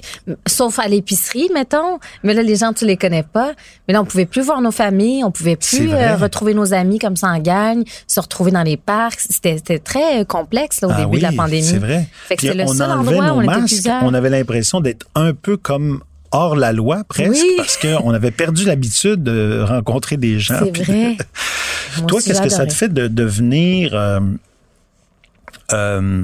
sauf 0.47 0.79
à 0.79 0.87
l'épicerie, 0.89 1.49
mettons. 1.55 1.99
Mais 2.23 2.35
là, 2.35 2.43
les 2.43 2.57
gens, 2.57 2.73
tu 2.73 2.85
les 2.85 2.97
connais 2.97 3.23
pas. 3.23 3.53
Mais 3.87 3.95
là, 3.95 4.03
on 4.03 4.05
pouvait 4.05 4.27
plus 4.27 4.43
voir 4.43 4.61
nos 4.61 4.71
familles, 4.71 5.25
on 5.25 5.31
pouvait 5.31 5.57
plus 5.57 5.91
euh, 5.91 6.17
retrouver 6.17 6.53
nos 6.53 6.75
amis 6.75 6.99
comme 6.99 7.17
ça 7.17 7.29
en 7.29 7.39
gagne, 7.39 7.85
se 8.07 8.21
retrouver 8.21 8.51
dans 8.51 8.63
les 8.63 8.77
parcs. 8.77 9.21
C'était 9.21 9.79
très 9.79 10.25
complexe 10.27 10.83
là, 10.83 10.89
au 10.89 10.91
Ah 10.93 10.97
début 10.97 11.09
oui, 11.13 11.19
de 11.19 11.23
la 11.23 11.33
pandémie. 11.33 11.63
C'est 11.63 11.79
vrai. 11.79 12.07
Fait 12.27 12.37
que 12.37 12.43
c'est 12.43 12.55
le 12.55 12.65
on 12.65 12.75
seul 12.75 12.91
enlevait 12.91 13.17
endroit 13.17 13.33
où 13.33 13.43
nos 13.43 13.49
on 13.49 13.53
était 13.53 13.65
plusieurs. 13.67 14.03
On 14.05 14.13
avait 14.15 14.31
l'impression 14.31 14.81
d'être 14.81 15.07
un 15.15 15.33
peu 15.33 15.57
comme 15.57 16.03
hors 16.31 16.57
la 16.57 16.73
loi 16.75 17.05
presque 17.09 17.41
Oui. 17.43 17.55
parce 17.57 17.79
qu'on 17.79 18.11
avait 18.13 18.31
perdu 18.31 18.67
l'habitude 18.67 19.23
de 19.23 19.65
rencontrer 19.67 20.19
des 20.19 20.39
gens. 20.39 20.59
C'est 20.63 20.85
vrai. 20.85 21.17
Moi 21.97 22.07
Toi, 22.07 22.21
qu'est-ce 22.23 22.43
que 22.43 22.51
ça 22.51 22.67
te 22.67 22.73
fait 22.75 22.93
de 22.93 23.09
devenir 23.09 23.95
euh, 23.95 24.21
euh, 25.73 25.75
euh, 25.75 26.23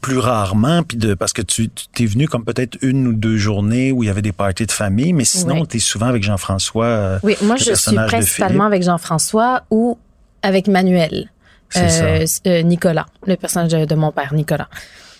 plus 0.00 0.18
rarement, 0.18 0.82
puis 0.82 0.96
de 0.96 1.14
parce 1.14 1.32
que 1.32 1.42
tu 1.42 1.68
tu 1.92 2.02
es 2.04 2.06
venu 2.06 2.28
comme 2.28 2.44
peut-être 2.44 2.78
une 2.82 3.06
ou 3.08 3.12
deux 3.12 3.36
journées 3.36 3.90
où 3.92 4.02
il 4.02 4.06
y 4.06 4.10
avait 4.10 4.22
des 4.22 4.32
parties 4.32 4.66
de 4.66 4.72
famille, 4.72 5.12
mais 5.12 5.24
sinon 5.24 5.60
Ouais. 5.60 5.66
tu 5.66 5.76
es 5.78 5.80
souvent 5.80 6.06
avec 6.06 6.22
Jean-François. 6.22 6.84
euh, 6.86 7.18
Oui, 7.22 7.36
moi, 7.42 7.56
je 7.56 7.74
suis 7.74 7.96
principalement 7.96 8.64
avec 8.64 8.82
Jean-François 8.82 9.62
ou 9.70 9.98
avec 10.42 10.68
Manuel. 10.68 11.30
Euh, 11.76 12.26
euh, 12.46 12.62
Nicolas, 12.62 13.06
le 13.26 13.36
personnage 13.36 13.70
de, 13.72 13.84
de 13.86 13.94
mon 13.94 14.12
père, 14.12 14.34
Nicolas. 14.34 14.68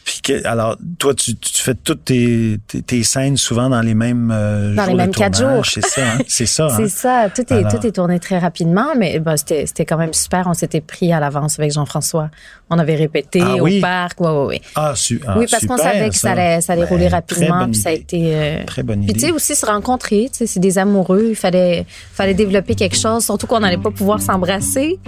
Puis 0.05 0.21
que- 0.21 0.47
alors, 0.47 0.77
toi, 0.99 1.15
tu, 1.15 1.37
tu 1.37 1.63
fais 1.63 1.75
toutes 1.75 2.05
tes, 2.07 2.59
tes, 2.67 2.83
tes 2.83 3.03
scènes 3.05 3.37
souvent 3.37 3.69
dans 3.71 3.81
les 3.83 3.95
mêmes 3.95 4.33
euh, 4.35 4.75
Dans 4.75 4.83
jours 4.85 4.91
les 4.93 4.97
mêmes 4.97 5.11
quatre 5.15 5.39
jours. 5.39 5.65
C'est 5.65 5.85
ça, 5.85 6.01
hein? 6.03 6.19
c'est 6.29 6.47
ça. 6.47 6.67
hein? 6.67 6.77
C'est 6.77 6.89
ça, 6.89 7.29
tout 7.35 7.43
est, 7.43 7.53
Alors. 7.53 7.73
tout 7.81 7.87
est 7.87 7.93
tourné 7.93 8.19
très 8.19 8.39
rapidement, 8.39 8.89
mais 8.99 9.21
bah, 9.21 9.37
c'était 9.37 9.65
c'était 9.67 9.85
quand 9.85 9.97
même 9.99 10.13
super. 10.13 10.47
On 10.49 10.55
s'était 10.55 10.81
pris 10.81 11.13
à 11.13 11.21
l'avance 11.21 11.59
avec 11.59 11.73
Jean-François. 11.73 12.31
On 12.69 12.79
avait 12.79 12.97
répété 12.97 13.41
Ah 13.45 13.55
au 13.57 13.61
oui? 13.65 13.81
parc. 13.81 14.21
Ouais, 14.21 14.29
ouais, 14.31 14.47
ouais. 14.47 14.63
Ah, 14.75 14.93
su- 14.97 15.21
ah, 15.27 15.37
oui, 15.39 15.47
parce 15.51 15.67
qu'on 15.67 15.77
savait 15.77 16.09
que 16.09 16.17
ça 16.17 16.33
allait, 16.33 16.61
ça 16.61 16.73
allait 16.73 16.83
Ben, 16.83 16.89
rouler 16.89 17.07
très 17.09 17.15
rapidement, 17.17 17.59
bonne 17.61 17.71
puis 17.71 17.81
ça 17.81 17.91
a 17.91 17.93
idée. 17.93 18.03
été. 18.03 18.35
euh, 18.35 18.65
Très 18.67 18.83
bonne 18.83 19.05
Puis 19.05 19.13
tu 19.13 19.21
sais 19.21 19.27
idée. 19.27 19.35
aussi 19.37 19.55
se 19.55 19.67
rencontrer, 19.67 20.29
tu 20.33 20.39
sais, 20.39 20.47
c'est 20.47 20.61
des 20.61 20.79
amoureux. 20.79 21.27
Il 21.31 21.37
fallait, 21.37 21.87
fallait 22.13 22.35
développer 22.35 22.75
quelque 22.75 22.97
chose, 22.97 23.25
surtout 23.25 23.47
qu'on 23.47 23.61
n'allait 23.61 23.77
pas 23.79 23.91
pouvoir 23.91 24.21
s'embrasser. 24.21 24.99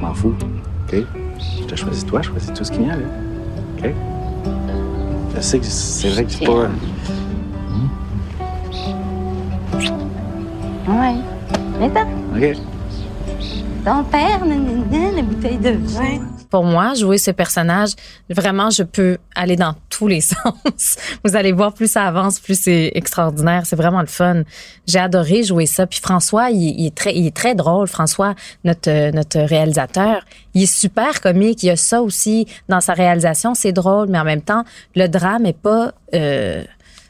M'en 0.00 0.12
fous. 0.14 0.34
OK? 0.92 0.96
Je 1.60 1.64
te 1.66 1.74
choisis 1.76 2.04
toi, 2.04 2.20
je 2.22 2.28
choisis 2.28 2.52
tout 2.52 2.64
ce 2.64 2.72
qu'il 2.72 2.82
y 2.86 2.90
a, 2.90 2.96
là. 2.96 3.02
OK? 3.84 3.90
Je 5.34 5.40
sais 5.40 5.58
que 5.58 5.64
c'est 5.64 6.08
vrai 6.10 6.24
que 6.24 6.32
c'est 6.32 6.44
pas. 6.44 6.68
Ouais. 10.88 11.14
Attends, 11.80 12.08
OK? 12.36 12.56
ton 13.84 14.04
père, 14.04 14.44
nanana, 14.44 15.12
la 15.16 15.22
bouteille 15.22 15.58
de 15.58 15.70
vin. 15.70 16.20
Pour 16.52 16.64
moi, 16.64 16.92
jouer 16.92 17.16
ce 17.16 17.30
personnage, 17.30 17.92
vraiment, 18.28 18.68
je 18.68 18.82
peux 18.82 19.16
aller 19.34 19.56
dans 19.56 19.74
tous 19.88 20.06
les 20.06 20.20
sens. 20.32 20.98
Vous 21.24 21.34
allez 21.34 21.50
voir, 21.50 21.72
plus 21.72 21.90
ça 21.90 22.06
avance, 22.06 22.40
plus 22.40 22.60
c'est 22.60 22.92
extraordinaire. 22.94 23.62
C'est 23.64 23.74
vraiment 23.74 24.02
le 24.02 24.06
fun. 24.06 24.42
J'ai 24.86 24.98
adoré 24.98 25.44
jouer 25.44 25.64
ça. 25.64 25.86
Puis 25.86 26.00
François, 26.02 26.50
il, 26.50 26.78
il 26.78 26.86
est 26.88 26.94
très, 26.94 27.14
il 27.14 27.26
est 27.26 27.34
très 27.34 27.54
drôle. 27.54 27.86
François, 27.86 28.34
notre 28.64 28.90
euh, 28.90 29.10
notre 29.12 29.40
réalisateur, 29.40 30.26
il 30.52 30.64
est 30.64 30.72
super 30.72 31.22
comique. 31.22 31.62
Il 31.62 31.68
y 31.68 31.70
a 31.70 31.76
ça 31.76 32.02
aussi 32.02 32.46
dans 32.68 32.82
sa 32.82 32.92
réalisation. 32.92 33.54
C'est 33.54 33.72
drôle, 33.72 34.08
mais 34.08 34.18
en 34.18 34.24
même 34.24 34.42
temps, 34.42 34.64
le 34.94 35.06
drame 35.06 35.46
est 35.46 35.58
pas 35.58 35.94
euh, 36.14 36.62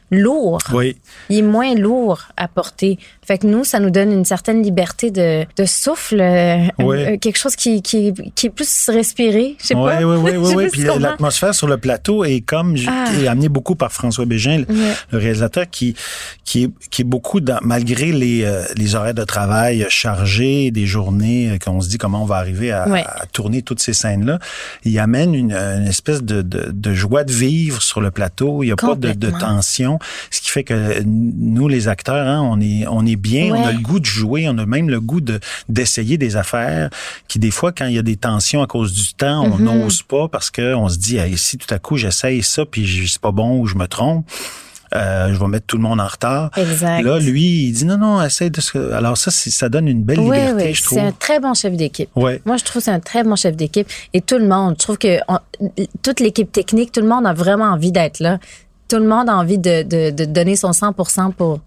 lourd. 0.09 0.59
Oui, 0.73 0.95
Il 1.29 1.39
est 1.39 1.41
moins 1.41 1.75
lourd 1.75 2.21
à 2.37 2.47
porter. 2.47 2.97
Fait 3.25 3.37
que 3.37 3.47
nous, 3.47 3.63
ça 3.63 3.79
nous 3.79 3.89
donne 3.89 4.11
une 4.11 4.25
certaine 4.25 4.61
liberté 4.63 5.11
de, 5.11 5.45
de 5.57 5.65
souffle, 5.65 6.19
euh, 6.21 6.57
Ouais. 6.79 7.13
euh, 7.13 7.17
quelque 7.17 7.37
chose 7.37 7.55
qui, 7.55 7.81
qui, 7.81 8.13
qui 8.35 8.47
est 8.47 8.49
plus 8.49 8.89
respiré. 8.89 9.55
Je 9.61 9.67
sais 9.67 9.73
pas. 9.75 9.97
oui, 10.03 10.17
oui, 10.17 10.31
oui, 10.37 10.53
oui. 10.55 10.67
Puis 10.71 10.83
l'atmosphère 10.99 11.55
sur 11.55 11.67
le 11.67 11.77
plateau 11.77 12.23
est 12.25 12.41
comme 12.41 12.75
Ah. 12.87 13.05
est 13.21 13.27
amenée 13.27 13.49
beaucoup 13.49 13.75
par 13.75 13.91
François 13.91 14.25
Bégin, 14.25 14.63
le, 14.67 15.17
réalisateur, 15.17 15.65
qui 15.69 15.95
qui 16.43 16.63
est 16.65 16.69
qui 16.89 17.01
est 17.03 17.05
beaucoup 17.05 17.39
dans, 17.39 17.59
malgré 17.61 18.11
les 18.11 18.43
euh, 18.43 18.63
les 18.75 18.95
horaires 18.95 19.13
de 19.13 19.23
travail 19.23 19.85
chargés, 19.89 20.71
des 20.71 20.85
journées 20.85 21.51
euh, 21.51 21.57
qu'on 21.57 21.79
se 21.81 21.89
dit 21.89 21.97
comment 21.97 22.21
on 22.21 22.25
va 22.25 22.35
arriver 22.37 22.71
à, 22.71 22.87
Ouais. 22.87 23.03
à 23.05 23.25
tourner 23.31 23.61
toutes 23.61 23.79
ces 23.79 23.93
scènes 23.93 24.25
là, 24.25 24.39
il 24.83 24.97
amène 24.99 25.33
une, 25.33 25.53
une 25.53 25.87
espèce 25.87 26.21
de, 26.23 26.41
de 26.41 26.71
de 26.71 26.93
joie 26.93 27.23
de 27.23 27.31
vivre 27.31 27.81
sur 27.81 28.01
le 28.01 28.11
plateau. 28.11 28.63
Il 28.63 28.67
y 28.67 28.71
a 28.71 28.75
pas 28.75 28.95
de, 28.95 29.13
de 29.13 29.29
tension, 29.31 29.99
ce 30.31 30.41
qui 30.41 30.49
fait 30.49 30.63
que 30.63 31.01
nous 31.05 31.67
les 31.67 31.87
acteurs, 31.87 32.27
hein, 32.27 32.41
on 32.41 32.59
est 32.59 32.85
on 32.87 33.05
est 33.05 33.12
bien, 33.15 33.53
on 33.53 33.65
a 33.65 33.71
le 33.71 33.79
goût 33.79 33.99
de 33.99 34.05
jouer, 34.05 34.47
on 34.49 34.57
a 34.57 34.65
même 34.65 34.89
le 34.89 34.99
goût 35.01 35.21
de 35.21 35.39
d'essayer 35.69 36.17
des 36.17 36.35
affaires 36.35 36.89
qui 37.27 37.39
des 37.39 37.51
fois 37.51 37.71
quand 37.71 37.85
il 37.85 37.93
y 37.95 37.99
a 37.99 38.03
des 38.03 38.15
tensions 38.17 38.61
à 38.61 38.67
cause 38.67 38.93
du 38.93 39.13
temps, 39.13 39.43
on 39.43 39.57
Mhm. 39.57 39.63
n'ose 39.65 40.01
pas 40.03 40.27
parce 40.27 40.49
que 40.51 40.73
on 40.75 40.89
se 40.89 40.97
dit 40.97 41.17
hey, 41.17 41.37
si 41.37 41.57
tout 41.57 41.73
à 41.73 41.79
coup 41.79 41.97
j'essaye 41.97 42.43
ça 42.43 42.65
puis 42.65 42.85
je- 42.85 43.05
c'est 43.11 43.21
pas 43.21 43.31
bon 43.31 43.59
ou 43.59 43.67
je 43.67 43.75
me 43.75 43.87
trompe. 43.87 44.25
euh, 44.95 45.33
je 45.33 45.39
vais 45.39 45.47
mettre 45.47 45.65
tout 45.65 45.77
le 45.77 45.81
monde 45.81 45.99
en 45.99 46.05
retard. 46.05 46.51
Exact. 46.55 47.01
Là, 47.01 47.17
lui, 47.17 47.63
il 47.69 47.71
dit 47.71 47.83
non, 47.85 47.97
non, 47.97 48.21
essaye 48.21 48.51
de 48.51 48.61
se... 48.61 48.77
Alors 48.93 49.17
ça, 49.17 49.31
ça 49.31 49.67
donne 49.67 49.87
une 49.87 50.03
belle 50.03 50.19
Oui, 50.19 50.37
liberté, 50.37 50.65
oui, 50.67 50.73
je 50.75 50.83
trouve. 50.83 50.97
c'est 50.99 51.03
un 51.03 51.11
très 51.11 51.39
bon 51.39 51.55
chef 51.55 51.73
d'équipe. 51.75 52.09
Moi, 52.15 52.33
je 52.45 52.63
trouve 52.63 52.79
que 52.79 52.83
c'est 52.85 52.91
un 52.91 52.99
très 52.99 53.23
bon 53.23 53.35
chef 53.35 53.55
d'équipe. 53.55 53.87
Et 54.13 54.21
tout 54.21 54.37
le 54.37 54.47
monde, 54.47 54.75
je 54.77 54.83
trouve 54.83 54.99
que 54.99 55.17
on- 55.27 55.39
toute 56.03 56.19
l'équipe 56.19 56.51
technique, 56.51 56.91
tout 56.91 57.01
le 57.01 57.07
monde 57.07 57.25
a 57.25 57.33
vraiment 57.33 57.71
envie 57.71 57.91
d'être 57.91 58.19
là. 58.19 58.37
Tout 58.87 58.97
le 58.97 59.07
monde 59.07 59.29
a 59.29 59.35
envie 59.35 59.57
de, 59.57 59.81
de, 59.81 60.11
de 60.11 60.25
donner 60.25 60.55
son 60.55 60.73
100% 60.73 61.31
pour, 61.33 61.61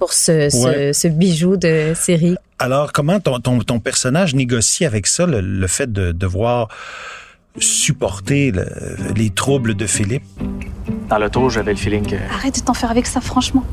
pour 0.00 0.12
ce, 0.14 0.48
ce, 0.50 0.56
Ouais. 0.66 0.92
ce 0.92 1.06
bijou 1.08 1.56
de 1.56 1.92
série. 1.94 2.34
Alors, 2.58 2.92
comment 2.92 3.20
ton, 3.20 3.38
ton, 3.38 3.58
ton 3.60 3.78
personnage 3.80 4.34
négocie 4.34 4.84
avec 4.86 5.06
ça, 5.06 5.26
le, 5.26 5.40
le 5.42 5.66
fait 5.68 5.92
de 5.92 6.10
devoir 6.12 6.68
supporter 7.58 8.50
le- 8.50 8.66
les 9.14 9.30
troubles 9.30 9.74
de 9.74 9.86
Philippe? 9.86 10.24
Dans 11.08 11.18
l'auto, 11.18 11.48
j'avais 11.50 11.72
le 11.72 11.76
feeling 11.78 12.06
que. 12.06 12.16
Arrête 12.34 12.54
de 12.56 12.60
t'en 12.60 12.74
faire 12.74 12.90
avec 12.90 13.06
ça, 13.06 13.20
franchement. 13.20 13.64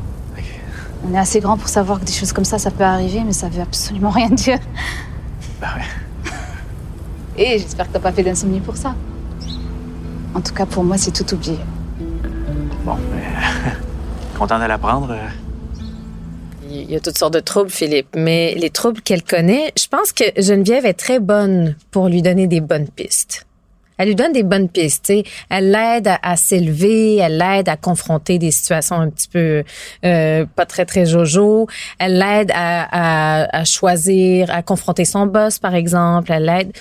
On 1.09 1.13
est 1.13 1.17
assez 1.19 1.39
grand 1.39 1.57
pour 1.57 1.69
savoir 1.69 1.99
que 2.01 2.05
des 2.05 2.11
choses 2.11 2.33
comme 2.33 2.43
ça, 2.45 2.57
ça 2.59 2.71
peut 2.71 2.83
arriver, 2.83 3.21
mais 3.25 3.31
ça 3.33 3.47
veut 3.49 3.61
absolument 3.61 4.09
rien 4.09 4.29
dire. 4.29 4.59
Ben 5.61 5.67
ouais. 5.77 6.31
Et 7.43 7.59
j'espère 7.59 7.87
que 7.87 7.93
t'as 7.93 7.99
pas 7.99 8.11
fait 8.11 8.23
d'insomnie 8.23 8.59
pour 8.59 8.75
ça. 8.75 8.95
En 10.33 10.41
tout 10.41 10.53
cas, 10.53 10.65
pour 10.65 10.83
moi, 10.83 10.97
c'est 10.97 11.11
tout 11.11 11.33
oublié. 11.33 11.57
Bon, 12.83 12.95
ben, 12.95 13.71
content 14.37 14.59
de 14.59 14.65
l'apprendre. 14.65 15.15
Il 16.87 16.93
y 16.93 16.95
a 16.95 17.01
toutes 17.01 17.17
sortes 17.17 17.33
de 17.33 17.41
troubles, 17.41 17.69
Philippe, 17.69 18.15
mais 18.15 18.55
les 18.55 18.69
troubles 18.69 19.01
qu'elle 19.01 19.23
connaît, 19.23 19.73
je 19.77 19.87
pense 19.87 20.13
que 20.13 20.23
Geneviève 20.37 20.85
est 20.85 20.93
très 20.93 21.19
bonne 21.19 21.75
pour 21.91 22.07
lui 22.07 22.21
donner 22.21 22.47
des 22.47 22.61
bonnes 22.61 22.87
pistes. 22.87 23.45
Elle 23.97 24.09
lui 24.09 24.15
donne 24.15 24.31
des 24.31 24.43
bonnes 24.43 24.69
pistes, 24.69 25.05
tu 25.05 25.13
sais. 25.15 25.23
Elle 25.49 25.71
l'aide 25.71 26.09
à, 26.21 26.37
s'élever, 26.37 27.17
elle 27.17 27.37
l'aide 27.37 27.67
à 27.67 27.75
confronter 27.75 28.37
des 28.37 28.51
situations 28.51 28.95
un 28.95 29.09
petit 29.09 29.27
peu 29.27 29.63
euh, 30.05 30.45
pas 30.55 30.65
très 30.65 30.85
très 30.85 31.05
jojo. 31.05 31.67
Elle 31.99 32.19
l'aide 32.19 32.51
à, 32.53 33.41
à, 33.41 33.59
à 33.59 33.65
choisir, 33.65 34.51
à 34.51 34.61
confronter 34.61 35.03
son 35.03 35.25
boss, 35.25 35.59
par 35.59 35.75
exemple. 35.75 36.31
Elle 36.31 36.45
l'aide. 36.45 36.71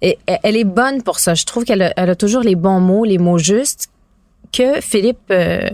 Et 0.00 0.18
elle 0.26 0.56
est 0.56 0.64
bonne 0.64 1.02
pour 1.02 1.20
ça. 1.20 1.34
Je 1.34 1.44
trouve 1.44 1.64
qu'elle 1.64 1.82
a, 1.82 1.92
elle 1.96 2.10
a 2.10 2.16
toujours 2.16 2.42
les 2.42 2.56
bons 2.56 2.80
mots, 2.80 3.04
les 3.04 3.18
mots 3.18 3.38
justes 3.38 3.90
que 4.52 4.80
Philippe 4.80 5.30
euh, 5.30 5.68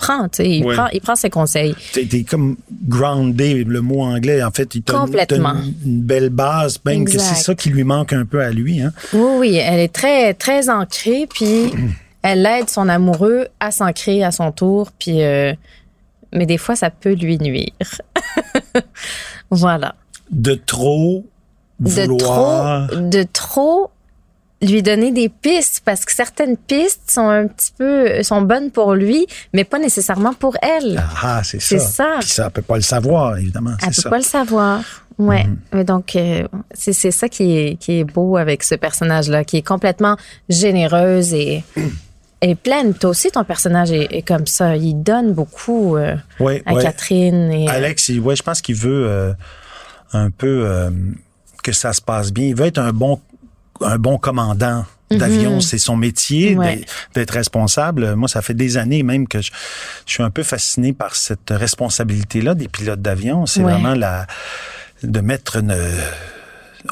prend. 0.00 0.28
Tu 0.28 0.36
sais, 0.38 0.48
il 0.50 0.64
Ouais. 0.64 0.74
prend, 0.74 0.88
il 0.88 1.00
prend 1.00 1.14
ses 1.14 1.30
conseils. 1.30 1.74
T'es 1.92 2.06
t'es 2.06 2.24
comme 2.24 2.56
groundé, 2.88 3.62
le 3.64 3.80
mot 3.80 4.02
anglais. 4.02 4.42
En 4.42 4.50
fait, 4.50 4.74
il 4.74 4.82
Complètement. 4.82 5.54
une, 5.54 5.74
une 5.84 6.00
belle 6.02 6.30
base, 6.30 6.78
même 6.84 7.04
que 7.04 7.12
c'est 7.12 7.34
ça 7.36 7.54
qui 7.54 7.68
lui 7.70 7.84
manque 7.84 8.12
un 8.12 8.24
peu 8.24 8.40
à 8.42 8.50
lui. 8.50 8.80
Hein? 8.82 8.92
Oui, 9.12 9.30
oui, 9.38 9.54
elle 9.56 9.80
est 9.80 9.92
très, 9.92 10.34
très 10.34 10.68
ancrée, 10.68 11.26
puis 11.32 11.70
elle 12.22 12.44
aide 12.46 12.68
son 12.68 12.88
amoureux 12.88 13.46
à 13.60 13.70
s'ancrer 13.70 14.24
à 14.24 14.30
son 14.32 14.50
tour, 14.52 14.90
puis 14.98 15.22
euh, 15.22 15.52
mais 16.32 16.46
des 16.46 16.58
fois 16.58 16.76
ça 16.76 16.90
peut 16.90 17.14
lui 17.14 17.38
nuire. 17.38 17.72
voilà. 19.50 19.94
De 20.30 20.54
trop 20.54 21.24
De 21.80 21.90
vouloir... 21.90 22.88
trop, 22.88 23.00
de 23.00 23.24
trop 23.32 23.90
lui 24.62 24.82
donner 24.82 25.10
des 25.12 25.28
pistes 25.28 25.82
parce 25.84 26.04
que 26.04 26.12
certaines 26.12 26.56
pistes 26.56 27.10
sont 27.10 27.28
un 27.28 27.46
petit 27.46 27.72
peu 27.76 28.22
sont 28.22 28.42
bonnes 28.42 28.70
pour 28.70 28.94
lui, 28.94 29.26
mais 29.52 29.64
pas 29.64 29.78
nécessairement 29.78 30.34
pour 30.34 30.56
elle. 30.62 31.02
Ah, 31.22 31.42
c'est 31.44 31.60
ça. 31.60 31.68
C'est 31.68 31.78
ça. 31.78 32.16
Puis 32.20 32.28
ça, 32.28 32.44
elle 32.46 32.50
peut 32.50 32.62
pas 32.62 32.76
le 32.76 32.82
savoir, 32.82 33.38
évidemment. 33.38 33.72
Elle 33.82 33.88
peut 33.88 34.02
ça. 34.02 34.10
pas 34.10 34.18
le 34.18 34.24
savoir. 34.24 34.82
Ouais. 35.18 35.46
Mais 35.72 35.84
donc 35.84 36.16
euh, 36.16 36.46
c'est 36.72 36.94
c'est 36.94 37.10
ça 37.10 37.28
qui 37.28 37.56
est 37.56 37.76
qui 37.76 37.98
est 38.00 38.04
beau 38.04 38.38
avec 38.38 38.62
ce 38.62 38.74
personnage 38.74 39.28
là, 39.28 39.44
qui 39.44 39.58
est 39.58 39.66
complètement 39.66 40.16
généreuse 40.48 41.34
et 41.34 41.62
elle 42.40 42.50
est 42.50 42.54
pleine. 42.54 42.94
Toi 42.94 43.10
aussi 43.10 43.30
ton 43.30 43.44
personnage 43.44 43.92
est, 43.92 44.08
est 44.10 44.22
comme 44.22 44.46
ça. 44.46 44.76
Il 44.76 45.02
donne 45.02 45.34
beaucoup 45.34 45.96
euh, 45.96 46.16
Ouais, 46.38 46.62
à 46.64 46.72
ouais. 46.72 46.82
Catherine. 46.82 47.50
Et, 47.52 47.68
euh, 47.68 47.72
Alex, 47.72 48.08
ouais, 48.08 48.34
je 48.34 48.42
pense 48.42 48.62
qu'il 48.62 48.76
veut 48.76 49.06
euh, 49.06 49.32
un 50.14 50.30
peu 50.30 50.90
que 51.62 51.72
ça 51.72 51.92
se 51.92 52.00
passe 52.00 52.32
bien. 52.32 52.46
Il 52.46 52.54
veut 52.54 52.66
être 52.66 52.78
un 52.78 52.92
bon 52.92 53.20
un 53.82 53.98
bon 53.98 54.18
commandant 54.18 54.84
d'avion, 55.10 55.60
c'est 55.60 55.78
son 55.78 55.96
métier 55.96 56.52
Mhm. 56.54 56.58
Ouais. 56.60 56.76
d'être- 56.76 56.92
d'être 57.14 57.30
responsable. 57.32 58.14
Moi, 58.14 58.28
ça 58.28 58.42
fait 58.42 58.54
des 58.54 58.76
années 58.76 59.02
même 59.02 59.26
que 59.26 59.40
je, 59.42 59.50
je 60.06 60.12
suis 60.12 60.22
un 60.22 60.30
peu 60.30 60.42
fasciné 60.44 60.92
par 60.92 61.16
cette 61.16 61.50
responsabilité-là 61.50 62.54
des 62.54 62.68
pilotes 62.68 63.02
d'avion. 63.02 63.44
C'est 63.46 63.62
Ouais. 63.64 63.72
vraiment 63.72 63.94
la 63.94 64.26
de 65.02 65.20
mettre 65.20 65.56
une 65.56 65.76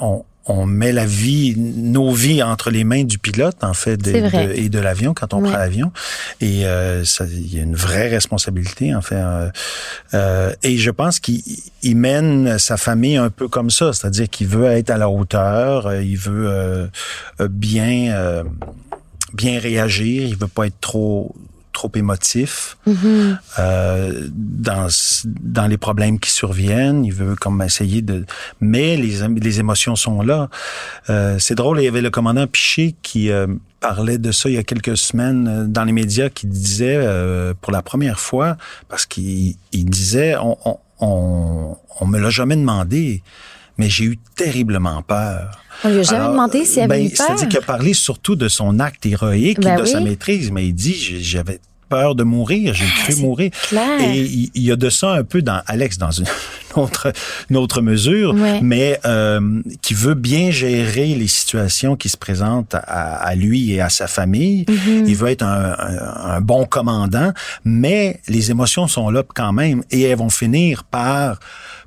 on, 0.00 0.24
on 0.50 0.64
met 0.66 0.92
la 0.92 1.04
vie, 1.04 1.54
nos 1.56 2.10
vies 2.12 2.42
entre 2.42 2.70
les 2.70 2.82
mains 2.82 3.04
du 3.04 3.18
pilote, 3.18 3.56
en 3.62 3.74
fait, 3.74 3.96
de- 3.98 4.12
de- 4.12 4.52
et 4.54 4.68
de 4.70 4.78
l'avion 4.78 5.12
quand 5.14 5.34
on 5.34 5.42
Ouais. 5.42 5.48
prend 5.50 5.58
l'avion. 5.58 5.92
Et 6.40 6.64
euh, 6.66 7.04
ça, 7.04 7.26
il 7.30 7.54
y 7.54 7.58
a 7.60 7.62
une 7.62 7.76
vraie 7.76 8.08
responsabilité, 8.08 8.94
en 8.94 9.02
fait. 9.02 9.16
euh, 9.16 9.50
euh, 10.14 10.52
et 10.62 10.76
je 10.78 10.90
pense 10.90 11.20
qu'il 11.20 11.42
il 11.82 11.96
mène 11.96 12.58
sa 12.58 12.76
famille 12.76 13.16
un 13.16 13.30
peu 13.30 13.46
comme 13.48 13.70
ça, 13.70 13.92
c'est-à-dire 13.92 14.28
qu'il 14.28 14.46
veut 14.48 14.66
être 14.66 14.90
à 14.90 14.96
la 14.96 15.08
hauteur, 15.10 15.94
il 15.94 16.16
veut 16.16 16.88
bien 17.48 18.12
euh, 18.14 18.42
bien 19.34 19.58
réagir, 19.60 20.22
il 20.26 20.36
veut 20.36 20.48
pas 20.48 20.66
être 20.66 20.80
trop 20.80 21.34
trop 21.78 21.92
émotif 21.94 22.76
mhm. 22.86 23.38
euh, 23.60 24.28
dans 24.32 24.88
dans 25.24 25.68
les 25.68 25.78
problèmes 25.78 26.18
qui 26.18 26.30
surviennent. 26.30 27.04
Il 27.04 27.14
veut 27.14 27.36
comme 27.36 27.62
essayer 27.62 28.02
de, 28.02 28.24
mais 28.60 28.96
les 28.96 29.14
les 29.46 29.60
émotions 29.60 29.94
sont 29.94 30.20
là. 30.22 30.50
Euh, 31.08 31.38
c'est 31.38 31.54
drôle, 31.54 31.80
il 31.80 31.84
y 31.84 31.88
avait 31.88 32.06
le 32.08 32.10
commandant 32.10 32.46
Piché 32.48 32.96
qui 33.02 33.30
euh, 33.30 33.46
parlait 33.78 34.18
de 34.18 34.32
ça 34.32 34.48
il 34.48 34.56
y 34.56 34.58
a 34.58 34.64
quelques 34.64 34.96
semaines 34.96 35.46
euh, 35.46 35.64
dans 35.76 35.84
les 35.84 35.92
médias, 35.92 36.30
qui 36.30 36.46
disait 36.48 36.98
euh, 36.98 37.54
pour 37.60 37.72
la 37.72 37.82
première 37.82 38.18
fois 38.18 38.56
parce 38.88 39.06
qu'il 39.06 39.54
il 39.70 39.84
disait 39.84 40.34
on 40.36 40.56
on 40.64 40.76
on, 41.00 41.76
on 42.00 42.06
me 42.06 42.18
l'a 42.18 42.30
jamais 42.30 42.56
demandé. 42.56 43.22
Mais 43.78 43.88
j'ai 43.88 44.04
eu 44.04 44.18
terriblement 44.36 45.02
peur. 45.02 45.62
On 45.84 45.88
lui 45.88 46.00
a 46.00 46.02
jamais 46.02 46.18
Alors, 46.18 46.32
demandé 46.32 46.64
s'il 46.64 46.80
avait 46.82 46.88
ben, 46.88 47.06
eu 47.06 47.10
peur? 47.10 47.26
C'est-à-dire 47.26 47.48
qu'il 47.48 47.58
a 47.58 47.62
parlé 47.62 47.94
surtout 47.94 48.34
de 48.36 48.48
son 48.48 48.80
acte 48.80 49.06
héroïque 49.06 49.60
Ben 49.60 49.78
et 49.78 49.80
de 49.80 49.86
sa 49.86 50.00
maîtrise, 50.00 50.50
mais 50.50 50.66
il 50.66 50.72
dit 50.74 51.22
j'avais 51.22 51.60
peur 51.88 52.14
de 52.14 52.22
mourir, 52.24 52.74
j'ai 52.74 52.84
cru 52.84 53.12
c'est 53.12 53.22
mourir. 53.22 53.50
clair. 53.68 54.00
Et 54.00 54.18
il, 54.20 54.50
il 54.54 54.62
y 54.62 54.72
a 54.72 54.76
de 54.76 54.90
ça 54.90 55.12
un 55.12 55.24
peu 55.24 55.40
dans 55.40 55.62
Alex 55.66 55.96
dans 55.96 56.10
une 56.10 56.26
autre, 56.78 57.12
une 57.50 57.56
autre 57.56 57.82
mesure, 57.82 58.34
Ouais. 58.34 58.60
mais 58.62 58.98
euh, 59.04 59.60
qui 59.82 59.94
veut 59.94 60.14
bien 60.14 60.50
gérer 60.50 61.14
les 61.14 61.28
situations 61.28 61.96
qui 61.96 62.08
se 62.08 62.16
présentent 62.16 62.74
à, 62.74 63.16
à 63.16 63.34
lui 63.34 63.72
et 63.72 63.80
à 63.80 63.88
sa 63.88 64.06
famille. 64.06 64.64
Mm-hmm. 64.64 65.04
Il 65.06 65.16
veut 65.16 65.28
être 65.28 65.42
un, 65.44 65.76
un- 65.78 66.30
un 66.36 66.40
bon 66.40 66.64
commandant, 66.64 67.32
mais 67.64 68.20
les 68.28 68.50
émotions 68.50 68.86
sont 68.88 69.10
là 69.10 69.22
quand 69.34 69.52
même 69.52 69.82
et 69.90 70.02
elles 70.02 70.18
vont 70.18 70.30
finir 70.30 70.84
par 70.84 71.38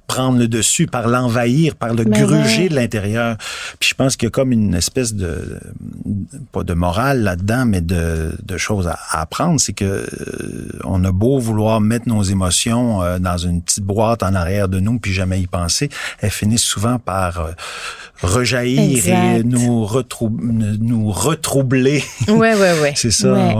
prendre 0.07 0.39
le 0.39 0.50
dessus, 0.50 0.88
par 0.88 1.07
l'envahir, 1.07 1.75
par 1.77 1.93
le 1.93 2.03
Ben 2.03 2.25
gruger 2.25 2.63
ouais. 2.63 2.69
de 2.69 2.75
l'intérieur. 2.75 3.38
Puis 3.79 3.91
je 3.91 3.95
pense 3.95 4.17
qu'il 4.17 4.25
y 4.25 4.27
a 4.27 4.31
comme 4.31 4.51
une 4.51 4.74
espèce 4.74 5.13
de 5.13 5.57
pas 6.51 6.63
de 6.63 6.74
morale 6.74 7.21
là-dedans, 7.24 7.63
mais 7.65 7.79
de, 7.79 8.36
de 8.43 8.57
choses 8.57 8.88
à, 8.88 9.00
à 9.12 9.21
apprendre, 9.21 9.62
c'est 9.62 9.71
que 9.71 9.86
euh, 9.86 10.69
on 10.83 11.01
a 11.05 11.13
beau 11.13 11.39
vouloir 11.39 11.79
mettre 11.79 12.10
nos 12.10 12.24
émotions 12.24 13.01
euh, 13.01 13.19
dans 13.19 13.38
une 13.38 13.62
petite 13.62 13.86
boîte 13.86 14.21
en 14.21 14.36
arrière 14.36 14.67
de 14.67 14.80
nous, 14.81 15.00
puis 15.00 15.13
jamais 15.13 15.39
y 15.39 15.47
penser, 15.47 15.89
elles 16.19 16.29
finissent 16.31 16.61
souvent 16.63 17.00
par 17.00 17.39
euh, 17.39 17.51
rejaillir 18.21 19.07
et 19.07 19.43
nous, 19.43 19.85
retrou- 19.85 20.29
nous 20.79 21.11
retroubler. 21.11 22.03
Ouais, 22.27 22.53
ouais, 22.55 22.79
ouais. 22.81 22.93
C'est 22.95 23.11
ça, 23.11 23.31
ouais, 23.33 23.55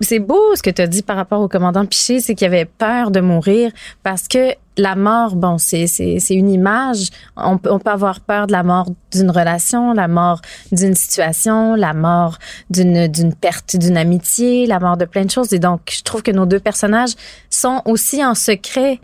c'est- 0.00 0.18
beau 0.18 0.40
ce 0.56 0.62
que 0.62 0.70
tu 0.70 0.82
as 0.82 0.86
dit 0.86 1.02
par 1.02 1.16
rapport 1.16 1.40
au 1.40 1.48
commandant 1.48 1.86
Piché, 1.86 2.20
c'est 2.20 2.34
qu'il 2.34 2.46
avait 2.46 2.64
peur 2.64 3.10
de 3.10 3.20
mourir 3.20 3.70
parce 4.02 4.26
que 4.28 4.52
la 4.76 4.94
mort, 4.94 5.34
bon, 5.34 5.58
c'est 5.58 5.86
une 6.30 6.50
image. 6.50 7.08
On 7.36 7.58
peut 7.58 7.70
on 7.72 7.78
peut 7.80 7.90
avoir 7.90 8.20
peur 8.20 8.46
de 8.46 8.52
la 8.52 8.62
mort 8.62 8.86
d'une 9.12 9.30
relation, 9.30 9.92
la 9.92 10.06
mort 10.08 10.40
d'une 10.72 10.94
situation, 10.94 11.74
la 11.74 11.94
mort 11.94 12.38
d'une 12.70 13.34
perte 13.34 13.76
d'une 13.76 13.96
amitié, 13.96 14.66
la 14.66 14.78
mort 14.78 14.96
de 14.96 15.04
plein 15.04 15.24
de 15.24 15.30
choses. 15.30 15.52
Et 15.52 15.58
donc, 15.58 15.80
je 15.90 16.02
trouve 16.02 16.22
que 16.22 16.30
nos 16.30 16.46
deux 16.46 16.60
personnages 16.60 17.14
sont 17.50 17.82
aussi 17.86 18.24
en 18.24 18.34
secret 18.34 19.00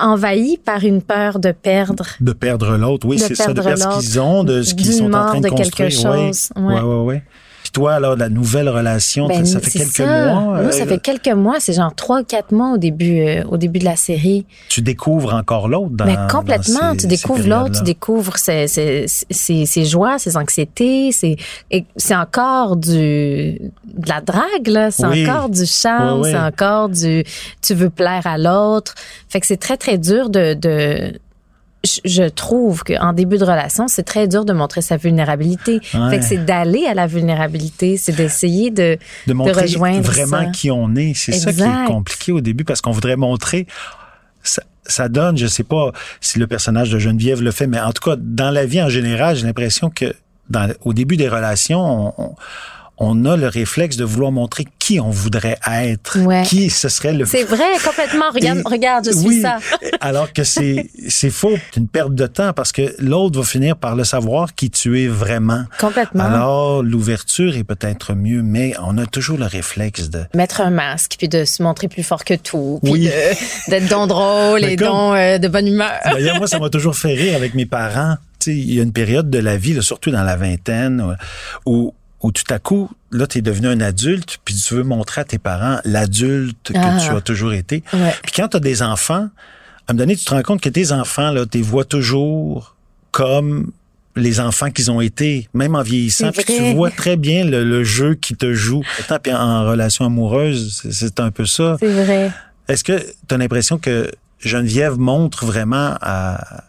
envahis 0.00 0.58
par 0.58 0.84
une 0.84 1.02
peur 1.02 1.38
de 1.38 1.52
perdre. 1.52 2.06
De 2.20 2.32
perdre 2.32 2.76
l'autre, 2.76 3.06
oui, 3.06 3.18
c'est 3.18 3.34
ça, 3.34 3.52
de 3.52 3.60
perdre 3.60 3.92
ce 3.92 4.00
qu'ils 4.00 4.20
ont, 4.20 4.44
de 4.44 4.62
ce 4.62 4.74
qu'ils 4.74 4.92
sont 4.92 5.12
en 5.12 5.26
train 5.26 5.40
de, 5.40 5.48
de 5.48 5.54
quelque 5.54 5.76
construire. 5.76 6.10
Ouais. 6.12 6.26
chose, 6.26 6.50
ouais. 6.56 6.74
ouais, 6.74 6.80
ouais, 6.80 7.04
ouais. 7.04 7.22
Puis 7.68 7.72
toi, 7.82 7.92
alors, 7.96 8.16
la 8.16 8.30
nouvelle 8.30 8.70
relation, 8.70 9.28
Ben, 9.28 9.44
ça 9.44 9.60
fait 9.60 9.70
quelques 9.80 9.92
ça. 9.96 10.06
mois. 10.32 10.62
Moi, 10.62 10.72
ça 10.72 10.84
euh, 10.84 10.86
fait 10.86 10.98
quelques 10.98 11.28
mois. 11.36 11.56
C'est 11.60 11.74
genre 11.74 11.94
trois 11.94 12.20
ou 12.20 12.24
quatre 12.24 12.50
mois 12.50 12.72
au 12.72 12.78
début, 12.78 13.20
euh, 13.20 13.44
au 13.50 13.58
début 13.58 13.78
de 13.78 13.84
la 13.84 13.94
série. 13.96 14.46
Tu 14.70 14.80
découvres 14.80 15.34
encore 15.34 15.68
l'autre 15.68 15.90
dans 15.90 16.06
Mais 16.06 16.16
dans 16.16 16.28
complètement. 16.28 16.92
ces- 16.92 16.96
tu 16.96 17.06
découvres 17.08 17.46
l'autre, 17.46 17.72
tu 17.80 17.82
découvres 17.84 18.38
ses, 18.38 18.68
ses, 18.68 19.04
ses, 19.06 19.66
ses 19.66 19.84
joies, 19.84 20.18
ses 20.18 20.38
anxiétés. 20.38 21.10
C'est, 21.12 21.36
encore 22.16 22.76
du, 22.76 22.88
de 22.90 24.08
la 24.08 24.22
drague, 24.22 24.66
là. 24.66 24.90
C'est 24.90 25.04
Oui. 25.06 25.28
encore 25.28 25.50
du 25.50 25.66
charme. 25.66 26.20
Oui, 26.20 26.28
oui. 26.28 26.30
C'est 26.32 26.38
encore 26.38 26.88
du, 26.88 27.22
tu 27.60 27.74
veux 27.74 27.90
plaire 27.90 28.26
à 28.26 28.38
l'autre. 28.38 28.94
Fait 29.28 29.40
que 29.40 29.46
c'est 29.46 29.58
très, 29.58 29.76
très 29.76 29.98
dur 29.98 30.30
de, 30.30 30.54
de, 30.54 31.12
je, 31.84 32.28
trouve 32.28 32.82
qu'en 32.82 33.12
début 33.12 33.38
de 33.38 33.44
relation, 33.44 33.88
c'est 33.88 34.02
très 34.02 34.26
dur 34.26 34.44
de 34.44 34.52
montrer 34.52 34.82
sa 34.82 34.96
vulnérabilité. 34.96 35.80
Ouais. 35.94 36.10
Fait 36.10 36.18
que 36.18 36.24
c'est 36.24 36.44
d'aller 36.44 36.86
à 36.86 36.94
la 36.94 37.06
vulnérabilité, 37.06 37.96
c'est 37.96 38.12
d'essayer 38.12 38.70
de, 38.70 38.98
de 39.26 39.32
montrer 39.32 39.62
rejoindre 39.62 40.00
vraiment 40.02 40.44
ça. 40.44 40.46
qui 40.46 40.70
on 40.70 40.94
est. 40.96 41.14
C'est 41.14 41.32
ça 41.32 41.52
qui 41.52 41.60
est 41.60 41.86
compliqué 41.86 42.32
au 42.32 42.40
début 42.40 42.64
parce 42.64 42.80
qu'on 42.80 42.90
voudrait 42.90 43.16
montrer. 43.16 43.66
Ça, 44.42 44.62
ça 44.84 45.08
donne, 45.08 45.36
je 45.36 45.46
sais 45.46 45.64
pas 45.64 45.92
si 46.20 46.38
le 46.38 46.46
personnage 46.46 46.90
de 46.90 46.98
Geneviève 46.98 47.42
le 47.42 47.50
fait, 47.50 47.66
mais 47.66 47.80
en 47.80 47.92
tout 47.92 48.02
cas, 48.02 48.16
dans 48.18 48.50
la 48.50 48.64
vie 48.64 48.82
en 48.82 48.88
général, 48.88 49.36
j'ai 49.36 49.46
l'impression 49.46 49.90
que 49.90 50.14
dans, 50.48 50.72
au 50.84 50.92
début 50.94 51.16
des 51.16 51.28
relations, 51.28 51.80
on, 51.80 52.14
on- 52.22 52.34
on 53.00 53.24
a 53.24 53.36
le 53.36 53.46
réflexe 53.48 53.96
de 53.96 54.04
vouloir 54.04 54.32
montrer 54.32 54.66
qui 54.78 54.98
on 55.00 55.10
voudrait 55.10 55.58
être, 55.70 56.18
Ouais. 56.20 56.42
qui 56.44 56.68
ce 56.70 56.88
serait 56.88 57.12
le 57.12 57.24
C'est 57.26 57.44
vrai, 57.44 57.64
complètement. 57.84 58.30
Regarde, 58.34 58.58
Et- 58.58 58.68
regarde, 58.68 59.04
je 59.06 59.16
suis 59.16 59.28
oui, 59.28 59.40
ça. 59.40 59.58
alors 60.00 60.32
que 60.32 60.44
c'est 60.44 60.90
c'est 61.08 61.30
faux, 61.30 61.52
c'est 61.72 61.80
une 61.80 61.88
perte 61.88 62.14
de 62.14 62.26
temps 62.26 62.52
parce 62.52 62.72
que 62.72 62.94
l'autre 62.98 63.38
va 63.40 63.44
finir 63.44 63.76
par 63.76 63.94
le 63.96 64.04
savoir 64.04 64.54
qui 64.54 64.70
tu 64.70 65.02
es 65.02 65.06
vraiment. 65.06 65.64
Complètement. 65.78 66.24
Alors 66.24 66.82
l'ouverture 66.82 67.56
est 67.56 67.64
peut-être 67.64 68.14
mieux, 68.14 68.42
mais 68.42 68.74
on 68.82 68.98
a 68.98 69.06
toujours 69.06 69.38
le 69.38 69.46
réflexe 69.46 70.10
de 70.10 70.22
Mettre 70.34 70.60
un 70.60 70.70
masque, 70.70 71.14
puis 71.18 71.28
de 71.28 71.44
se 71.44 71.62
montrer 71.62 71.88
plus 71.88 72.02
fort 72.02 72.24
que 72.24 72.34
tout, 72.34 72.80
puis 72.82 72.92
Oui. 72.92 73.10
d'être 73.68 73.88
donc 73.88 74.08
drôle 74.08 74.64
et 74.64 74.76
donc 74.76 75.14
euh, 75.16 75.38
de 75.38 75.48
bonne 75.48 75.66
humeur. 75.68 75.92
D'ailleurs, 76.04 76.36
moi, 76.38 76.46
ça 76.48 76.58
m'a 76.58 76.68
toujours 76.70 76.96
fait 76.96 77.14
rire 77.14 77.36
avec 77.36 77.54
mes 77.54 77.66
parents. 77.66 78.16
Tu 78.40 78.52
sais, 78.52 78.56
il 78.56 78.72
y 78.74 78.78
a 78.80 78.82
une 78.84 78.92
période 78.92 79.30
de 79.30 79.38
la 79.38 79.56
vie, 79.56 79.74
là, 79.74 79.82
surtout 79.82 80.10
dans 80.12 80.22
la 80.22 80.36
vingtaine, 80.36 81.16
où, 81.66 81.92
où 82.22 82.32
tout 82.32 82.44
à 82.52 82.58
coup, 82.58 82.90
là, 83.12 83.26
tu 83.26 83.38
es 83.38 83.42
devenu 83.42 83.68
un 83.68 83.80
adulte, 83.80 84.38
puis 84.44 84.54
tu 84.54 84.74
veux 84.74 84.82
montrer 84.82 85.20
à 85.20 85.24
tes 85.24 85.38
parents 85.38 85.78
l'adulte 85.84 86.72
que 86.72 86.78
Ah. 86.78 86.98
tu 87.00 87.10
as 87.10 87.20
toujours 87.20 87.52
été. 87.52 87.82
Ouais. 87.92 88.14
Puis 88.22 88.32
quand 88.34 88.48
tu 88.48 88.56
as 88.56 88.60
des 88.60 88.82
enfants, 88.82 89.14
à 89.86 89.92
un 89.92 89.94
moment 89.94 89.98
donné, 90.00 90.16
tu 90.16 90.24
te 90.24 90.30
rends 90.34 90.42
compte 90.42 90.60
que 90.60 90.68
tes 90.68 90.90
enfants, 90.92 91.30
là, 91.30 91.46
tu 91.46 91.58
les 91.58 91.62
vois 91.64 91.84
toujours 91.84 92.74
comme 93.12 93.70
les 94.16 94.40
enfants 94.40 94.70
qu'ils 94.72 94.90
ont 94.90 95.00
été, 95.00 95.48
même 95.54 95.76
en 95.76 95.82
vieillissant. 95.82 96.32
Puis 96.32 96.44
tu 96.44 96.74
vois 96.74 96.90
très 96.90 97.16
bien 97.16 97.44
le, 97.44 97.62
le 97.62 97.84
jeu 97.84 98.14
qui 98.16 98.34
te 98.34 98.52
joue. 98.52 98.82
Puis 99.22 99.32
en 99.32 99.64
relation 99.64 100.04
amoureuse, 100.06 100.80
c'est- 100.82 100.92
c'est 100.92 101.20
un 101.20 101.30
peu 101.30 101.46
ça. 101.46 101.76
C'est 101.78 101.86
vrai. 102.04 102.32
Est-ce 102.66 102.82
que 102.82 102.98
tu 103.28 103.34
as 103.34 103.38
l'impression 103.38 103.78
que 103.78 104.10
Geneviève 104.40 104.98
montre 104.98 105.46
vraiment 105.46 105.94
à- 106.00 106.64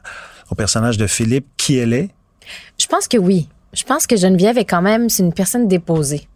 au 0.51 0.55
personnage 0.55 0.97
de 0.97 1.07
Philippe 1.07 1.47
qui 1.57 1.77
elle 1.77 1.93
est? 1.93 2.09
Je 2.79 2.85
pense 2.85 3.07
que 3.07 3.17
oui. 3.17 3.47
Je 3.73 3.83
pense 3.83 4.07
que 4.07 4.15
Geneviève 4.15 4.57
est 4.57 4.65
quand 4.65 4.81
même, 4.81 5.09
c'est 5.09 5.23
une 5.23 5.33
personne 5.33 5.67
déposée. 5.67 6.27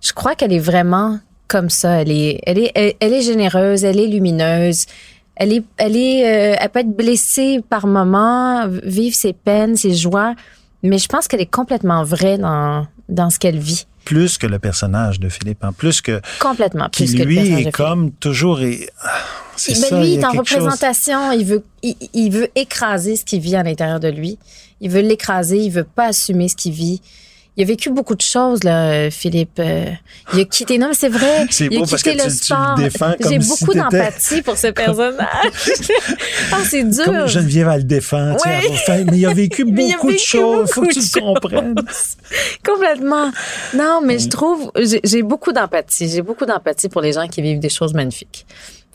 Je 0.00 0.12
crois 0.12 0.34
qu'elle 0.34 0.52
est 0.52 0.58
vraiment 0.60 1.18
comme 1.48 1.70
ça. 1.70 2.02
Elle 2.02 2.10
est, 2.10 2.40
elle 2.44 2.58
est, 2.58 2.72
elle, 2.74 2.94
elle 3.00 3.12
est 3.12 3.22
généreuse, 3.22 3.84
elle 3.84 3.98
est 3.98 4.06
lumineuse. 4.06 4.86
Elle 5.34 5.52
est, 5.52 5.64
elle 5.76 5.96
est, 5.96 6.24
euh, 6.24 6.56
elle 6.58 6.68
peut 6.70 6.78
être 6.80 6.96
blessée 6.96 7.62
par 7.68 7.86
moments, 7.86 8.66
vivre 8.68 9.14
ses 9.14 9.34
peines, 9.34 9.76
ses 9.76 9.94
joies, 9.94 10.34
mais 10.82 10.96
je 10.98 11.08
pense 11.08 11.28
qu'elle 11.28 11.42
est 11.42 11.50
complètement 11.50 12.04
vraie 12.04 12.38
dans, 12.38 12.86
dans 13.10 13.28
ce 13.28 13.38
qu'elle 13.38 13.58
vit. 13.58 13.86
Plus 14.06 14.38
que 14.38 14.46
le 14.46 14.58
personnage 14.58 15.20
de 15.20 15.28
Philippe, 15.28 15.62
en 15.64 15.72
plus 15.72 16.00
que 16.00 16.22
Complètement. 16.40 16.88
qui 16.88 17.04
Plus 17.04 17.14
que 17.14 17.18
le 17.18 17.24
lui 17.24 17.36
personnage 17.36 17.60
est 17.60 17.64
de 17.66 17.70
comme 17.70 18.12
toujours 18.12 18.60
et 18.62 18.88
c'est 19.56 19.74
Ben, 19.74 19.88
ça. 19.88 20.00
lui, 20.00 20.06
il 20.08 20.12
il 20.14 20.20
est 20.20 20.24
en 20.24 20.30
chose- 20.32 20.38
représentation. 20.38 21.32
Il 21.32 21.44
veut, 21.44 21.64
il, 21.82 21.96
il 22.14 22.30
veut 22.30 22.48
écraser 22.54 23.16
ce 23.16 23.24
qu'il 23.24 23.40
vit 23.40 23.56
à 23.56 23.62
l'intérieur 23.62 24.00
de 24.00 24.08
lui. 24.08 24.38
Il 24.80 24.90
veut 24.90 25.00
l'écraser. 25.00 25.58
Il 25.58 25.70
veut 25.70 25.84
pas 25.84 26.06
assumer 26.06 26.48
ce 26.48 26.56
qu'il 26.56 26.72
vit. 26.72 27.00
Il 27.58 27.62
a 27.62 27.66
vécu 27.66 27.88
beaucoup 27.88 28.14
de 28.14 28.20
choses, 28.20 28.62
là, 28.64 29.10
Philippe. 29.10 29.58
Euh, 29.60 29.86
il 30.34 30.40
a 30.40 30.44
quitté, 30.44 30.76
non, 30.76 30.88
mais 30.88 30.94
c'est 30.94 31.08
vrai. 31.08 31.46
C'est 31.50 31.68
il 31.70 31.78
a 31.78 31.80
parce 31.80 32.02
quitté 32.02 32.14
que 32.14 32.22
le 32.24 32.30
tu- 32.30 32.36
sport. 32.44 32.76
J'ai 32.78 33.40
si 33.40 33.48
beaucoup 33.48 33.72
d'empathie 33.72 34.42
pour 34.42 34.58
ce 34.58 34.66
personnage. 34.66 35.16
ah, 36.52 36.58
c'est 36.68 36.84
dur. 36.84 37.04
Comme 37.06 37.26
Geneviève, 37.26 37.68
elle 37.72 37.78
le 37.78 37.84
défend. 37.84 38.34
tu 38.36 38.46
sais, 38.46 38.82
elle 38.88 39.06
mais 39.10 39.16
il 39.16 39.24
a 39.26 39.32
vécu 39.32 39.64
beaucoup 39.64 40.10
il 40.10 40.16
de 40.16 40.18
choses. 40.20 40.70
Faut 40.70 40.82
beaucoup 40.82 40.92
que 40.94 41.00
tu 41.00 41.18
le 41.18 41.20
comprennes. 41.34 41.74
Complètement. 42.64 43.30
Non, 43.74 44.00
mais 44.04 44.18
je 44.18 44.28
trouve, 44.28 44.70
j'ai 44.76 45.00
j'ai 45.04 45.22
beaucoup 45.22 45.52
d'empathie. 45.52 46.08
J'ai 46.10 46.22
beaucoup 46.22 46.44
d'empathie 46.46 46.88
pour 46.90 47.00
les 47.00 47.12
gens 47.12 47.26
qui 47.28 47.40
vivent 47.42 47.58
des 47.60 47.68
choses 47.70 47.94
magnifiques. 47.94 48.46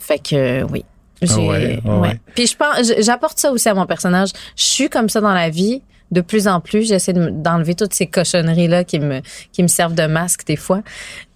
Fait 0.02 0.18
que, 0.18 0.62
oui. 0.64 0.84
J'ai- 1.22 1.28
Ah 1.34 1.38
ouais, 1.38 1.80
ouais. 1.84 2.20
Puis 2.34 2.48
je 2.48 2.56
pense, 2.56 2.92
j'apporte 2.98 3.38
ça 3.38 3.52
aussi 3.52 3.68
à 3.68 3.74
mon 3.74 3.86
personnage. 3.86 4.30
Je 4.56 4.64
suis 4.64 4.88
comme 4.88 5.08
ça 5.08 5.20
dans 5.20 5.32
la 5.32 5.50
vie. 5.50 5.82
De 6.10 6.20
plus 6.20 6.46
en 6.48 6.60
plus, 6.60 6.86
j'essaie 6.88 7.12
d'enlever 7.14 7.74
toutes 7.74 7.94
ces 7.94 8.06
cochonneries-là 8.06 8.84
qui 8.84 8.98
me, 8.98 9.20
qui 9.52 9.62
me 9.62 9.68
servent 9.68 9.94
de 9.94 10.06
masque 10.06 10.44
des 10.46 10.56
fois. 10.56 10.82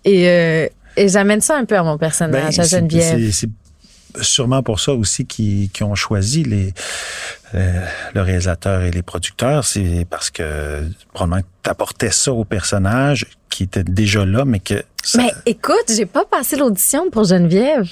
Et, 0.04 0.28
euh, 0.28 0.66
et 0.96 1.08
j'amène 1.08 1.40
ça 1.40 1.56
un 1.56 1.64
peu 1.64 1.78
à 1.78 1.82
mon 1.82 1.96
personnage, 1.96 2.56
Ben, 2.56 2.60
à 2.60 2.64
c'est- 2.64 2.76
Geneviève. 2.80 3.32
c'est- 3.32 3.48
C'est 4.16 4.22
sûrement 4.24 4.62
pour 4.62 4.80
ça 4.80 4.92
aussi 4.92 5.24
qu'ils 5.26 5.70
qu'ils 5.70 5.84
ont 5.84 5.94
choisi 5.94 6.42
les, 6.42 6.72
euh, 7.54 7.84
le 8.14 8.22
réalisateur 8.22 8.82
et 8.82 8.90
les 8.90 9.02
producteurs. 9.02 9.64
C'est 9.64 10.06
parce 10.10 10.30
que 10.30 10.88
probablement 11.12 11.42
que 11.42 11.46
t'apportais 11.62 12.10
ça 12.10 12.32
au 12.32 12.44
personnage 12.44 13.26
qui 13.50 13.62
était 13.64 13.84
déjà 13.84 14.24
là, 14.24 14.44
mais 14.44 14.58
que 14.60 14.82
ça- 15.02 15.18
Mais 15.18 15.30
écoute, 15.46 15.84
j'ai 15.94 16.06
pas 16.06 16.24
passé 16.24 16.56
l'audition 16.56 17.10
pour 17.10 17.24
Geneviève. 17.24 17.86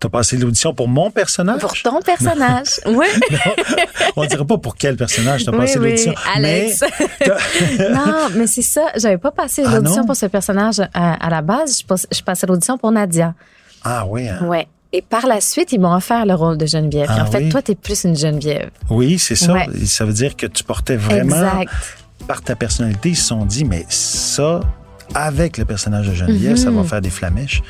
T'as 0.00 0.08
passé 0.08 0.36
l'audition 0.36 0.74
pour 0.74 0.88
mon 0.88 1.10
personnage? 1.10 1.60
Pour 1.60 1.72
ton 1.82 2.00
personnage. 2.00 2.68
oui. 2.86 3.06
On 4.16 4.24
dirait 4.26 4.44
pas 4.44 4.58
pour 4.58 4.76
quel 4.76 4.96
personnage 4.96 5.44
t'as 5.44 5.52
Oui, 5.52 5.58
passé 5.58 5.78
oui, 5.78 5.90
l'audition. 5.90 6.14
Alex. 6.34 6.84
Mais 7.78 7.88
non, 7.90 8.28
mais 8.36 8.46
c'est 8.46 8.62
ça. 8.62 8.86
J'avais 8.96 9.18
pas 9.18 9.30
passé 9.32 9.62
Ah 9.66 9.74
l'audition 9.76 10.04
pour 10.04 10.16
ce 10.16 10.26
personnage 10.26 10.80
à, 10.94 11.14
à 11.26 11.30
la 11.30 11.42
base. 11.42 11.80
Je, 11.80 11.84
passe- 11.86 12.06
je 12.12 12.22
passais 12.22 12.46
l'audition 12.46 12.78
pour 12.78 12.92
Nadia. 12.92 13.34
ah 13.84 14.04
oui, 14.06 14.28
hein. 14.28 14.44
Ouais. 14.44 14.66
Et 14.92 15.02
par 15.02 15.26
la 15.26 15.40
suite, 15.42 15.72
ils 15.72 15.80
m'ont 15.80 15.94
offert 15.94 16.24
le 16.24 16.34
rôle 16.34 16.56
de 16.56 16.64
Geneviève. 16.64 17.08
Ah 17.10 17.22
en 17.24 17.26
fait, 17.30 17.38
oui? 17.44 17.48
toi, 17.50 17.60
t'es 17.60 17.74
plus 17.74 18.04
une 18.04 18.16
Geneviève. 18.16 18.70
oui, 18.88 19.18
c'est 19.18 19.34
ça. 19.34 19.52
Ouais. 19.52 19.66
Ça 19.84 20.06
veut 20.06 20.14
dire 20.14 20.34
que 20.34 20.46
tu 20.46 20.64
portais 20.64 20.96
vraiment 20.96 21.36
Exact. 21.36 21.70
par 22.26 22.40
ta 22.40 22.56
personnalité. 22.56 23.10
Ils 23.10 23.16
se 23.16 23.26
sont 23.26 23.44
dit, 23.44 23.66
mais 23.66 23.84
ça, 23.90 24.60
avec 25.14 25.58
le 25.58 25.66
personnage 25.66 26.08
de 26.08 26.14
Geneviève, 26.14 26.56
ça 26.56 26.70
va 26.70 26.82
faire 26.84 27.02
des 27.02 27.10
flamèches. 27.10 27.62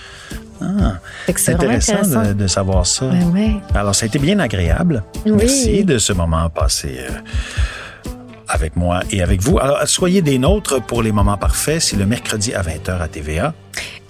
Ah, 0.61 0.99
c'est 1.27 1.55
intéressant, 1.55 1.92
intéressant. 1.94 2.23
De, 2.25 2.33
de 2.33 2.47
savoir 2.47 2.87
ça. 2.87 3.07
Ben 3.07 3.31
ouais. 3.31 3.57
Alors, 3.75 3.94
ça 3.94 4.05
a 4.05 4.07
été 4.09 4.18
bien 4.18 4.38
agréable. 4.38 5.03
Oui. 5.25 5.33
Merci 5.33 5.85
de 5.85 5.99
ce 5.99 6.12
moment 6.12 6.49
passé 6.51 6.99
euh, 6.99 8.11
avec 8.49 8.77
moi 8.77 9.01
et 9.11 9.23
avec 9.23 9.40
vous. 9.42 9.59
Alors, 9.59 9.79
soyez 9.87 10.23
des 10.23 10.38
nôtres 10.38 10.83
pour 10.83 11.03
les 11.03 11.12
moments 11.12 11.37
parfaits. 11.37 11.81
C'est 11.81 11.97
le 11.97 12.07
mercredi 12.07 12.55
à 12.55 12.62
20h 12.62 13.01
à 13.01 13.09
TVA. 13.09 13.55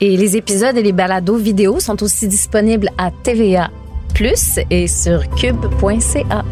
Et 0.01 0.17
les 0.17 0.37
épisodes 0.37 0.77
et 0.77 0.83
les 0.83 0.93
balados 0.93 1.37
vidéo 1.37 1.81
sont 1.81 2.03
aussi 2.03 2.29
disponibles 2.29 2.89
à 2.99 3.11
TVA 3.11 3.71
Plus 4.15 4.59
et 4.71 4.87
sur 4.87 5.29
cube.ca. 5.31 6.45